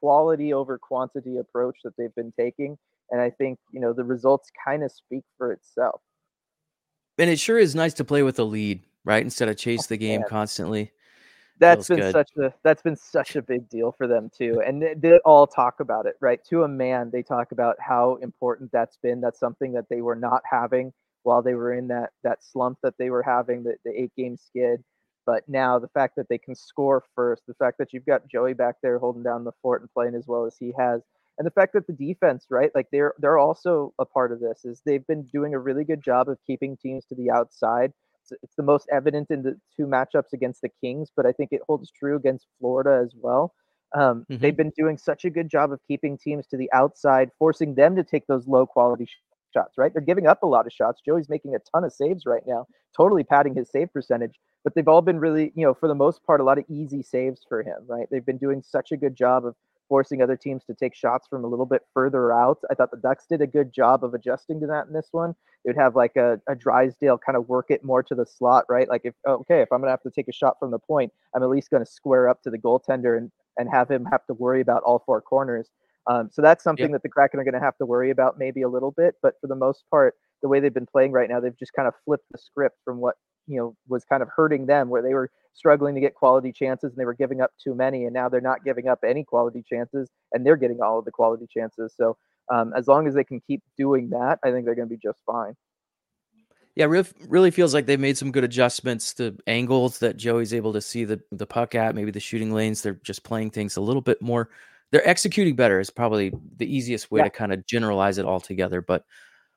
[0.00, 2.76] quality over quantity approach that they've been taking,
[3.10, 6.00] and I think you know the results kind of speak for itself.
[7.20, 9.22] And it sure is nice to play with a lead, right?
[9.22, 10.92] Instead of oh, chase the game constantly
[11.60, 12.12] that's been good.
[12.12, 15.46] such a that's been such a big deal for them too and they, they, all
[15.46, 19.38] talk about it right to a man they talk about how important that's been that's
[19.38, 20.92] something that they were not having
[21.22, 24.36] while they were in that that slump that they were having the, the eight game
[24.36, 24.82] skid
[25.26, 28.54] but now the fact that they can score first the fact that you've got joey
[28.54, 31.02] back there holding down the fort and playing as well as he has
[31.40, 34.64] and the fact that the defense right like they're they're also a part of this
[34.64, 37.92] is they've been doing a really good job of keeping teams to the outside
[38.42, 41.62] it's, the most evident in the two matchups against the Kings, but I think it
[41.66, 43.54] holds true against Florida as well.
[43.94, 44.40] Um, mm-hmm.
[44.40, 47.96] They've been doing such a good job of keeping teams to the outside, forcing them
[47.96, 49.18] to take those low quality sh-
[49.52, 49.92] shots, right?
[49.92, 51.02] They're giving up a lot of shots.
[51.04, 52.66] Joey's making a ton of saves right now,
[52.96, 56.24] totally padding his save percentage, but they've all been really, you know, for the most
[56.24, 58.06] part, a lot of easy saves for him, right?
[58.10, 59.56] They've been doing such a good job of
[59.90, 62.58] forcing other teams to take shots from a little bit further out.
[62.70, 65.34] I thought the Ducks did a good job of adjusting to that in this one.
[65.64, 68.64] It would have like a, a Drysdale kind of work it more to the slot,
[68.70, 68.88] right?
[68.88, 71.42] Like if okay, if I'm gonna have to take a shot from the point, I'm
[71.42, 74.60] at least gonna square up to the goaltender and and have him have to worry
[74.60, 75.68] about all four corners.
[76.06, 76.92] Um, so that's something yep.
[76.92, 79.16] that the Kraken are going to have to worry about maybe a little bit.
[79.22, 81.86] But for the most part, the way they've been playing right now, they've just kind
[81.86, 83.16] of flipped the script from what
[83.50, 86.92] you know was kind of hurting them, where they were struggling to get quality chances
[86.92, 89.62] and they were giving up too many, and now they're not giving up any quality
[89.68, 91.92] chances and they're getting all of the quality chances.
[91.96, 92.16] So
[92.50, 95.00] um, as long as they can keep doing that, I think they're going to be
[95.02, 95.54] just fine.
[96.76, 100.72] Yeah, really, really feels like they've made some good adjustments to angles that Joey's able
[100.72, 102.80] to see the the puck at, maybe the shooting lanes.
[102.80, 104.50] They're just playing things a little bit more.
[104.92, 107.24] They're executing better is probably the easiest way yeah.
[107.24, 108.80] to kind of generalize it all together.
[108.80, 109.04] But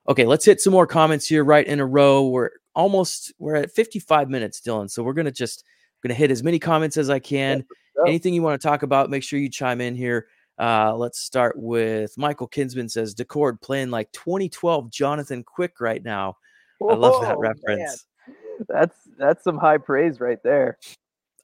[0.08, 2.28] okay, let's hit some more comments here right in a row.
[2.28, 4.90] We're almost we're at 55 minutes, Dylan.
[4.90, 5.64] So we're gonna just
[6.02, 7.66] gonna hit as many comments as I can.
[7.98, 10.28] Yeah, Anything you want to talk about, make sure you chime in here.
[10.60, 16.38] Uh, let's start with Michael Kinsman says Daccord playing like 2012 Jonathan Quick right now.
[16.82, 18.06] I love that reference.
[18.28, 18.36] Man.
[18.68, 20.78] That's that's some high praise right there.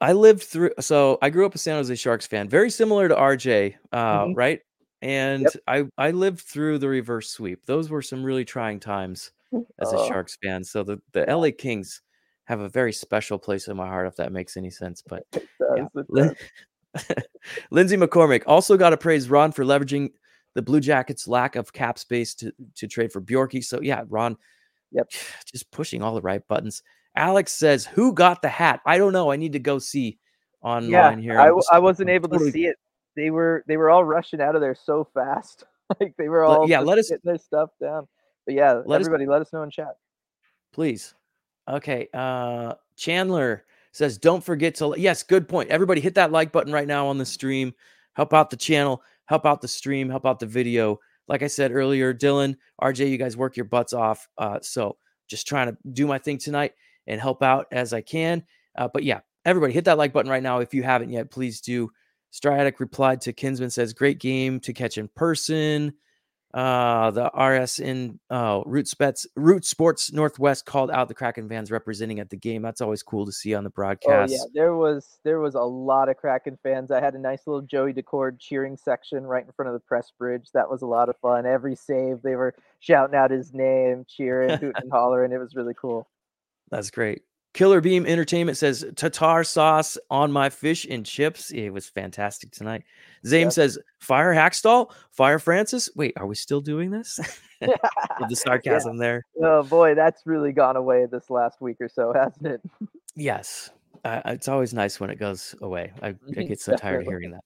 [0.02, 3.16] I lived through so I grew up a San Jose Sharks fan, very similar to
[3.16, 4.34] RJ, uh, mm-hmm.
[4.34, 4.62] right?
[5.02, 5.54] And yep.
[5.68, 7.66] I I lived through the reverse sweep.
[7.66, 9.32] Those were some really trying times
[9.80, 10.08] as a oh.
[10.08, 10.64] Sharks fan.
[10.64, 12.02] So the the LA Kings
[12.45, 15.04] have a very special place in my heart, if that makes any sense.
[15.08, 15.26] But
[15.76, 16.32] yeah.
[17.72, 20.12] Lindsay McCormick also got to praise Ron for leveraging
[20.56, 23.64] the Blue Jackets' lack of cap space to to trade for Bjorky.
[23.64, 24.38] So yeah, Ron
[24.91, 25.12] Yep.
[25.45, 26.84] Just pushing all the right buttons.
[27.16, 28.82] Alex says, Who got the hat?
[28.86, 29.32] I don't know.
[29.32, 30.20] I need to go see
[30.62, 31.39] online yeah, here.
[31.39, 32.78] I, I wasn't able to see it.
[33.16, 35.66] They were they were all rushing out of there so fast.
[36.00, 38.08] like they were all yeah, let us get their stuff down.
[38.50, 39.95] But yeah, let everybody us, let us know in chat.
[40.74, 41.14] Please.
[41.70, 42.08] Okay.
[42.14, 45.70] Uh Chandler says, don't forget to yes, good point.
[45.70, 47.74] Everybody hit that like button right now on the stream.
[48.14, 51.72] Help out the channel, help out the stream, help out the video like I said
[51.72, 54.28] earlier, Dylan, RJ, you guys work your butts off.
[54.38, 54.97] Uh, so
[55.30, 56.74] just trying to do my thing tonight
[57.08, 58.43] and help out as I can.
[58.76, 60.60] Uh, but yeah, everybody hit that like button right now.
[60.60, 61.89] If you haven't yet, please do.
[62.32, 65.93] Striatic replied to Kinsman says, great game to catch in person.
[66.52, 72.20] Uh, the RSN uh, Root Spets Root Sports Northwest called out the Kraken fans representing
[72.20, 72.64] at the game.
[72.64, 74.34] That's always cool to see on the broadcast.
[74.34, 76.89] Oh yeah, there was there was a lot of Kraken fans.
[76.89, 80.12] I had a nice little Joey Daccord cheering section right in front of the press
[80.18, 80.50] bridge.
[80.56, 81.45] That was a lot of fun.
[81.45, 85.32] Every save, they were shouting out his name, cheering, hooting and hollering.
[85.32, 86.08] It was really cool.
[86.72, 87.22] That's great.
[87.60, 91.51] Killer Beam Entertainment says Tatar sauce on my fish and chips.
[91.51, 92.86] It was fantastic tonight.
[93.26, 93.51] Zame yep.
[93.51, 95.89] says fire Hakstol, fire Francis.
[95.93, 97.20] Wait, are we still doing this?
[97.62, 99.01] With the sarcasm yeah.
[99.01, 99.26] there.
[99.43, 102.62] Oh boy, that's really gone away this last week or so, hasn't it?
[103.18, 103.72] yes,
[104.05, 105.91] uh, it's always nice when it goes away.
[106.01, 107.43] I, I get so tired of hearing that.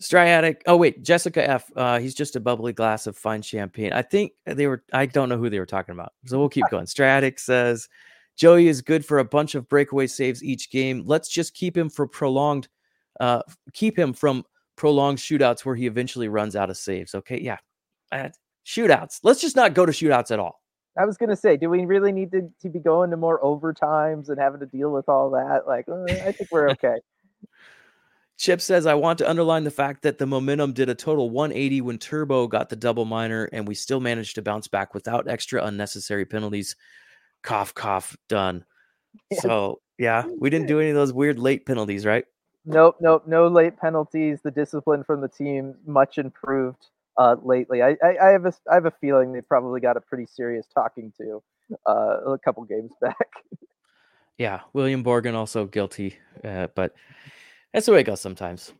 [0.00, 0.64] Striatic.
[0.66, 1.70] Oh wait, Jessica F.
[1.76, 3.92] Uh, he's just a bubbly glass of fine champagne.
[3.92, 4.82] I think they were.
[4.92, 6.14] I don't know who they were talking about.
[6.26, 6.86] So we'll keep going.
[6.86, 7.88] Striatic says
[8.36, 11.02] Joey is good for a bunch of breakaway saves each game.
[11.06, 12.68] Let's just keep him for prolonged,
[13.20, 14.44] uh, keep him from
[14.76, 17.14] prolonged shootouts where he eventually runs out of saves.
[17.14, 17.58] Okay, yeah,
[18.10, 18.30] uh,
[18.66, 19.20] shootouts.
[19.22, 20.60] Let's just not go to shootouts at all.
[20.98, 24.28] I was gonna say, do we really need to, to be going to more overtimes
[24.28, 25.66] and having to deal with all that?
[25.66, 26.98] Like, uh, I think we're okay.
[28.38, 31.80] Chip says, I want to underline the fact that the momentum did a total 180
[31.82, 35.64] when Turbo got the double minor, and we still managed to bounce back without extra
[35.64, 36.74] unnecessary penalties
[37.42, 38.64] cough, cough, Dunn.
[39.40, 42.24] So yeah, we didn't do any of those weird late penalties, right?
[42.64, 44.40] Nope, nope, no late penalties.
[44.42, 46.86] The discipline from the team much improved
[47.16, 47.82] uh, lately.
[47.82, 50.66] I, I, I, have a I have a feeling they probably got a pretty serious
[50.72, 51.42] talking to
[51.86, 53.16] uh, a couple games back.
[54.38, 56.94] yeah, William Borgen also guilty, uh, but
[57.72, 58.72] that's the way it goes sometimes.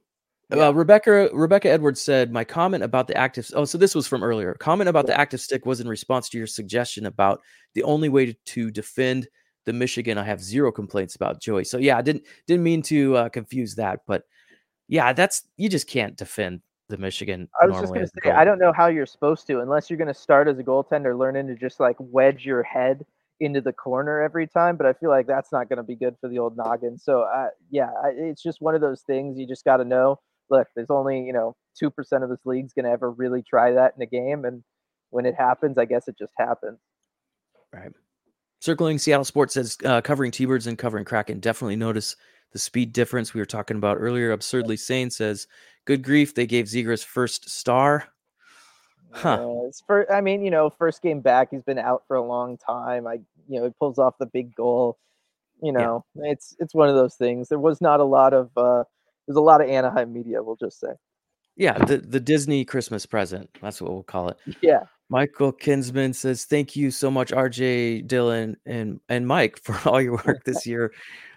[0.55, 0.69] Yeah.
[0.69, 4.23] Uh, Rebecca Rebecca Edwards said, "My comment about the active oh, so this was from
[4.23, 4.55] earlier.
[4.55, 7.41] Comment about the active stick was in response to your suggestion about
[7.75, 9.29] the only way to, to defend
[9.65, 10.19] the Michigan.
[10.19, 11.65] I have zero complaints about Joey.
[11.65, 14.25] So yeah, I didn't didn't mean to uh, confuse that, but
[14.89, 17.49] yeah, that's you just can't defend the Michigan.
[17.61, 19.97] I was just going to say, I don't know how you're supposed to unless you're
[19.97, 23.05] going to start as a goaltender, learning to just like wedge your head
[23.41, 24.77] into the corner every time.
[24.77, 26.99] But I feel like that's not going to be good for the old noggin.
[26.99, 30.21] So uh, yeah, it's just one of those things you just got to know
[30.53, 31.91] look, there's only, you know, 2%
[32.23, 34.45] of this league's going to ever really try that in a game.
[34.45, 34.63] And
[35.11, 36.79] when it happens, I guess it just happens.
[37.73, 37.91] Right.
[38.61, 41.41] Circling Seattle Sports says uh, covering T Birds and covering Kraken.
[41.41, 42.15] Definitely notice
[42.53, 44.31] the speed difference we were talking about earlier.
[44.31, 45.49] Absurdly Sane says,
[45.87, 46.35] good grief.
[46.35, 48.07] They gave Zegras first star.
[49.11, 49.67] Huh.
[49.67, 52.57] Uh, for, I mean, you know, first game back, he's been out for a long
[52.57, 53.07] time.
[53.07, 53.15] I,
[53.49, 54.99] you know, he pulls off the big goal.
[55.63, 56.33] You know, yeah.
[56.33, 57.49] it's it's one of those things.
[57.49, 58.83] There was not a lot of uh,
[59.33, 60.93] there's a lot of Anaheim media, we'll just say.
[61.57, 63.51] Yeah, the the Disney Christmas present.
[63.61, 64.39] That's what we'll call it.
[64.63, 64.85] Yeah.
[65.11, 70.21] Michael Kinsman says, "Thank you so much, RJ, Dylan, and and Mike for all your
[70.25, 70.93] work this year.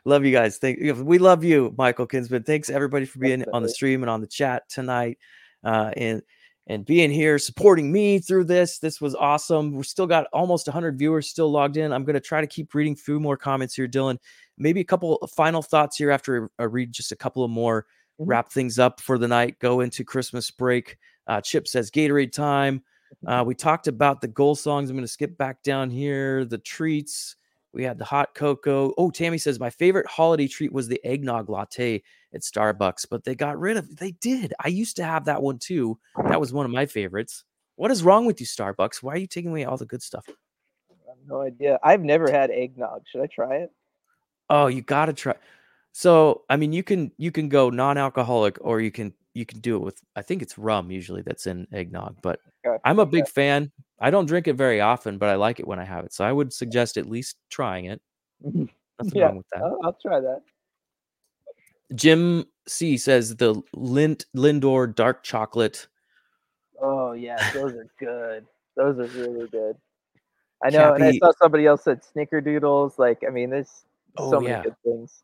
[0.05, 0.57] Love you guys.
[0.57, 0.93] Thank you.
[0.93, 2.43] We love you, Michael Kinsman.
[2.43, 5.17] Thanks everybody for being on the stream and on the chat tonight,
[5.63, 6.21] uh, and
[6.67, 8.79] and being here supporting me through this.
[8.79, 9.73] This was awesome.
[9.73, 11.91] We still got almost 100 viewers still logged in.
[11.91, 14.17] I'm going to try to keep reading through more comments here, Dylan.
[14.57, 17.83] Maybe a couple final thoughts here after I read just a couple of more.
[18.19, 18.29] Mm-hmm.
[18.29, 19.59] Wrap things up for the night.
[19.59, 20.97] Go into Christmas break.
[21.27, 22.83] Uh, Chip says Gatorade time."
[23.25, 24.89] Uh, we talked about the goal songs.
[24.89, 26.45] I'm going to skip back down here.
[26.45, 27.35] The treats.
[27.73, 28.93] We had the hot cocoa.
[28.97, 32.01] Oh, Tammy says my favorite holiday treat was the eggnog latte
[32.35, 33.95] at Starbucks, but they got rid of.
[33.97, 34.53] They did.
[34.63, 35.97] I used to have that one too.
[36.27, 37.43] That was one of my favorites.
[37.75, 39.01] What is wrong with you, Starbucks?
[39.01, 40.25] Why are you taking away all the good stuff?
[41.27, 41.79] no idea.
[41.83, 43.01] I've never had eggnog.
[43.07, 43.71] Should I try it?
[44.47, 45.33] Oh, you got to try.
[45.91, 49.75] So, I mean, you can you can go non-alcoholic, or you can you can do
[49.75, 49.99] it with.
[50.15, 52.77] I think it's rum usually that's in eggnog, but Okay.
[52.83, 53.31] I'm a big okay.
[53.31, 53.71] fan.
[53.99, 56.13] I don't drink it very often, but I like it when I have it.
[56.13, 58.01] So I would suggest at least trying it.
[58.41, 58.69] Nothing
[59.13, 59.61] yeah, wrong with that.
[59.61, 60.41] I'll, I'll, try that.
[61.93, 65.87] Jim C says the Lindt Lindor dark chocolate.
[66.81, 68.45] Oh yeah, those are good.
[68.75, 69.77] Those are really good.
[70.63, 72.97] I know, Cappy, and I saw somebody else said snickerdoodles.
[72.97, 73.85] Like, I mean, there's
[74.17, 74.63] oh, so many yeah.
[74.63, 75.23] good things.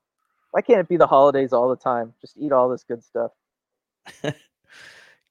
[0.51, 2.13] Why can't it be the holidays all the time?
[2.21, 3.31] Just eat all this good stuff.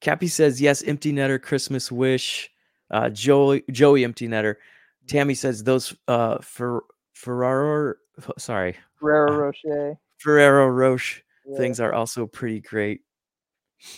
[0.01, 0.83] Cappy says yes.
[0.83, 2.49] Empty netter Christmas wish.
[2.89, 4.55] Uh, Joey Joey empty netter.
[5.07, 7.95] Tammy says those uh for Ferraro
[8.37, 11.57] sorry Ferrero uh, Rocher Ferrero Rocher yeah.
[11.57, 13.01] things are also pretty great.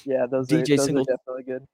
[0.06, 1.68] Yeah, those DJ are, those Single- are definitely good.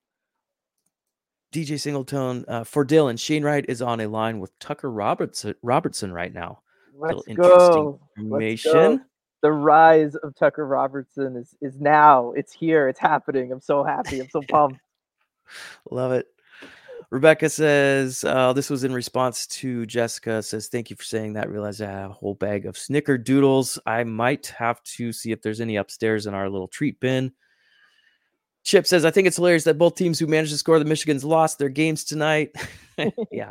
[1.51, 3.19] DJ Singleton uh, for Dylan.
[3.19, 6.61] Shane Wright is on a line with Tucker Robertson Robertson right now.
[6.95, 7.99] Let's go.
[8.17, 8.99] Let's go
[9.41, 12.31] the rise of Tucker Robertson is is now.
[12.33, 12.87] It's here.
[12.87, 13.51] It's happening.
[13.51, 14.19] I'm so happy.
[14.19, 14.79] I'm so pumped.
[15.89, 16.27] Love it.
[17.11, 21.49] Rebecca says, uh, this was in response to Jessica says, thank you for saying that.
[21.49, 23.79] Realize I have a whole bag of snickerdoodles.
[23.85, 27.31] I might have to see if there's any upstairs in our little treat bin.
[28.63, 31.23] Chip says, I think it's hilarious that both teams who managed to score the Michigans
[31.23, 32.51] lost their games tonight.
[33.31, 33.49] yeah,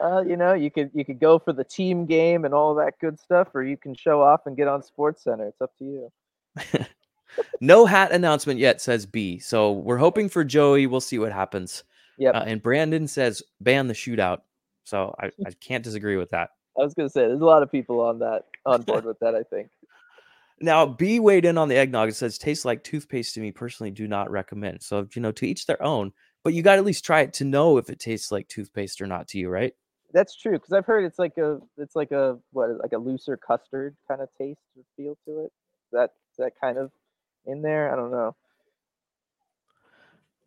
[0.00, 2.98] uh, you know, you could you could go for the team game and all that
[3.00, 5.46] good stuff, or you can show off and get on Sports Center.
[5.46, 6.86] It's up to you.
[7.60, 9.38] no hat announcement yet, says B.
[9.38, 10.86] So we're hoping for Joey.
[10.86, 11.84] We'll see what happens.
[12.18, 12.30] Yeah.
[12.30, 14.40] Uh, and Brandon says ban the shootout.
[14.84, 16.50] So I, I can't disagree with that.
[16.78, 19.34] I was gonna say there's a lot of people on that on board with that.
[19.34, 19.68] I think.
[20.58, 22.08] Now, B weighed in on the eggnog.
[22.08, 23.52] It says tastes like toothpaste to me.
[23.52, 24.82] Personally, do not recommend.
[24.82, 26.12] So you know, to each their own.
[26.42, 29.00] But you got to at least try it to know if it tastes like toothpaste
[29.02, 29.74] or not to you, right?
[30.12, 33.36] That's true because I've heard it's like a it's like a what like a looser
[33.36, 35.52] custard kind of taste or feel to it.
[35.92, 36.90] That is that kind of
[37.46, 37.92] in there?
[37.92, 38.34] I don't know.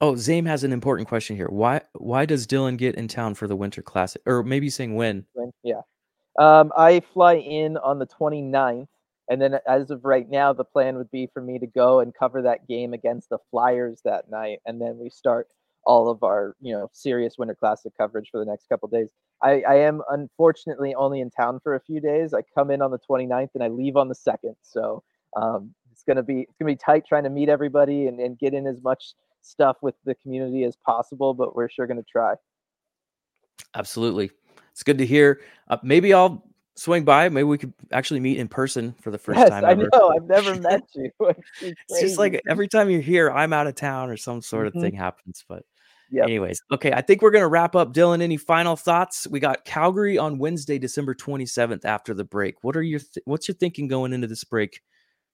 [0.02, 1.48] Oh, Zame has an important question here.
[1.50, 4.22] Why why does Dylan get in town for the Winter Classic?
[4.26, 5.26] Or maybe saying when?
[5.64, 5.82] yeah.
[6.38, 8.88] Um, I fly in on the 29th,
[9.30, 12.14] and then as of right now, the plan would be for me to go and
[12.18, 15.50] cover that game against the Flyers that night, and then we start
[15.86, 19.10] all of our you know serious Winter Classic coverage for the next couple days.
[19.44, 22.34] I, I am unfortunately only in town for a few days.
[22.34, 24.56] I come in on the 29th and I leave on the second.
[24.62, 25.04] So
[25.36, 28.54] um, it's gonna be it's gonna be tight trying to meet everybody and, and get
[28.54, 32.36] in as much stuff with the community as possible, but we're sure gonna try.
[33.76, 34.32] Absolutely.
[34.72, 35.42] It's good to hear.
[35.68, 36.44] Uh, maybe I'll
[36.76, 37.30] swing by.
[37.30, 39.66] Maybe we could actually meet in person for the first yes, time.
[39.66, 39.90] I ever.
[39.92, 40.14] know.
[40.16, 41.12] I've never met you.
[41.62, 44.68] It's, it's, just like every time you're here, I'm out of town or some sort
[44.68, 44.82] of mm-hmm.
[44.82, 45.44] thing happens.
[45.48, 45.64] But
[46.12, 46.24] Yep.
[46.24, 47.94] Anyways, okay, I think we're going to wrap up.
[47.94, 49.28] Dylan, any final thoughts?
[49.28, 52.64] We got Calgary on Wednesday, December 27th after the break.
[52.64, 54.82] What are your th- what's your thinking going into this break?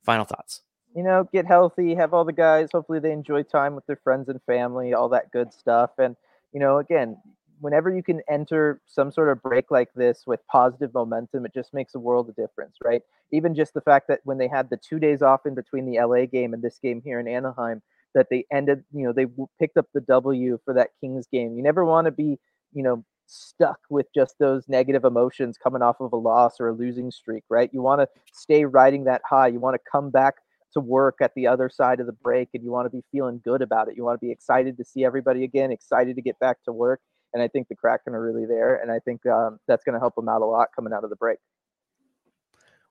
[0.03, 0.61] Final thoughts.
[0.95, 4.29] You know, get healthy, have all the guys, hopefully they enjoy time with their friends
[4.29, 5.91] and family, all that good stuff.
[5.97, 6.15] And,
[6.53, 7.17] you know, again,
[7.59, 11.73] whenever you can enter some sort of break like this with positive momentum, it just
[11.73, 13.01] makes a world of difference, right?
[13.31, 15.99] Even just the fact that when they had the two days off in between the
[15.99, 17.81] LA game and this game here in Anaheim,
[18.13, 19.25] that they ended, you know, they
[19.59, 21.57] picked up the W for that Kings game.
[21.57, 22.39] You never want to be,
[22.73, 26.73] you know, stuck with just those negative emotions coming off of a loss or a
[26.73, 27.69] losing streak, right?
[27.73, 29.47] You want to stay riding that high.
[29.47, 30.35] You want to come back
[30.75, 33.41] to work at the other side of the break and you want to be feeling
[33.43, 33.95] good about it.
[33.97, 37.01] You want to be excited to see everybody again, excited to get back to work.
[37.33, 38.75] And I think the Kraken are really there.
[38.75, 41.09] And I think um, that's going to help them out a lot coming out of
[41.09, 41.39] the break.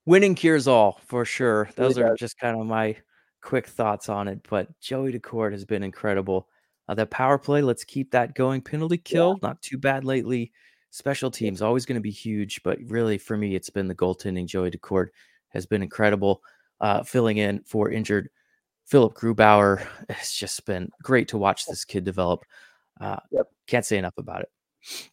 [0.06, 1.70] Winning cures all for sure.
[1.76, 2.18] Those really are does.
[2.18, 2.96] just kind of my
[3.40, 6.48] quick thoughts on it, but Joey Daccord has been incredible.
[6.88, 8.60] Uh, the power play, let's keep that going.
[8.60, 9.48] Penalty kill, yeah.
[9.48, 10.52] not too bad lately.
[10.90, 14.46] Special teams always going to be huge, but really for me, it's been the goaltending.
[14.46, 15.08] Joey Daccord
[15.50, 16.42] has been incredible,
[16.84, 18.28] uh, filling in for injured
[18.84, 19.84] Philipp Grubauer.
[20.10, 22.44] It's just been great to watch this kid develop.
[23.00, 23.46] Uh, yep.
[23.66, 24.50] Can't say enough about it.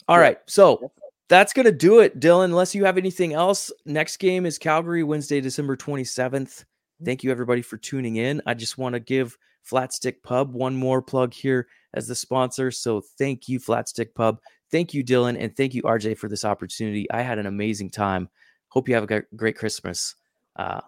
[0.09, 0.24] All yep.
[0.24, 0.91] right, so
[1.30, 2.45] that's gonna do it, Dylan.
[2.45, 6.57] Unless you have anything else, next game is Calgary, Wednesday, December twenty seventh.
[6.59, 7.05] Mm-hmm.
[7.05, 8.41] Thank you everybody for tuning in.
[8.45, 12.69] I just want to give Flatstick Pub one more plug here as the sponsor.
[12.69, 14.39] So thank you, Flatstick Pub.
[14.72, 17.09] Thank you, Dylan, and thank you, RJ, for this opportunity.
[17.11, 18.28] I had an amazing time.
[18.67, 20.15] Hope you have a great Christmas.
[20.57, 20.82] Uh,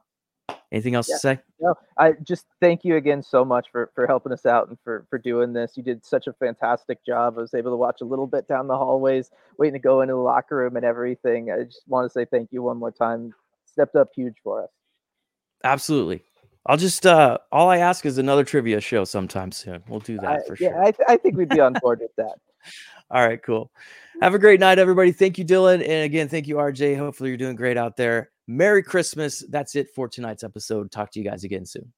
[0.74, 1.16] anything else yeah.
[1.16, 1.40] to say?
[1.62, 5.06] No, I just thank you again so much for for helping us out and for
[5.10, 5.78] for doing this.
[5.78, 7.36] You did such a fantastic job.
[7.38, 10.16] I was able to watch a little bit down the hallways, waiting to go into
[10.16, 11.52] the locker room and everything.
[11.52, 13.34] I just want to say thank you one more time.
[13.66, 14.70] Stepped up huge for us.
[15.64, 16.24] Absolutely.
[16.66, 19.84] I'll just uh all I ask is another trivia show sometime soon.
[19.88, 20.84] We'll do that I, for yeah, sure.
[20.84, 22.36] I, th- I think we'd be on board with that.
[23.12, 23.72] All right, cool.
[24.22, 25.12] Have a great night, everybody.
[25.12, 25.82] Thank you, Dylan.
[25.82, 26.98] And again, thank you, RJ.
[26.98, 28.32] Hopefully, you're doing great out there.
[28.48, 29.44] Merry Christmas.
[29.50, 30.92] That's it for tonight's episode.
[30.92, 31.94] Talk to you guys again soon.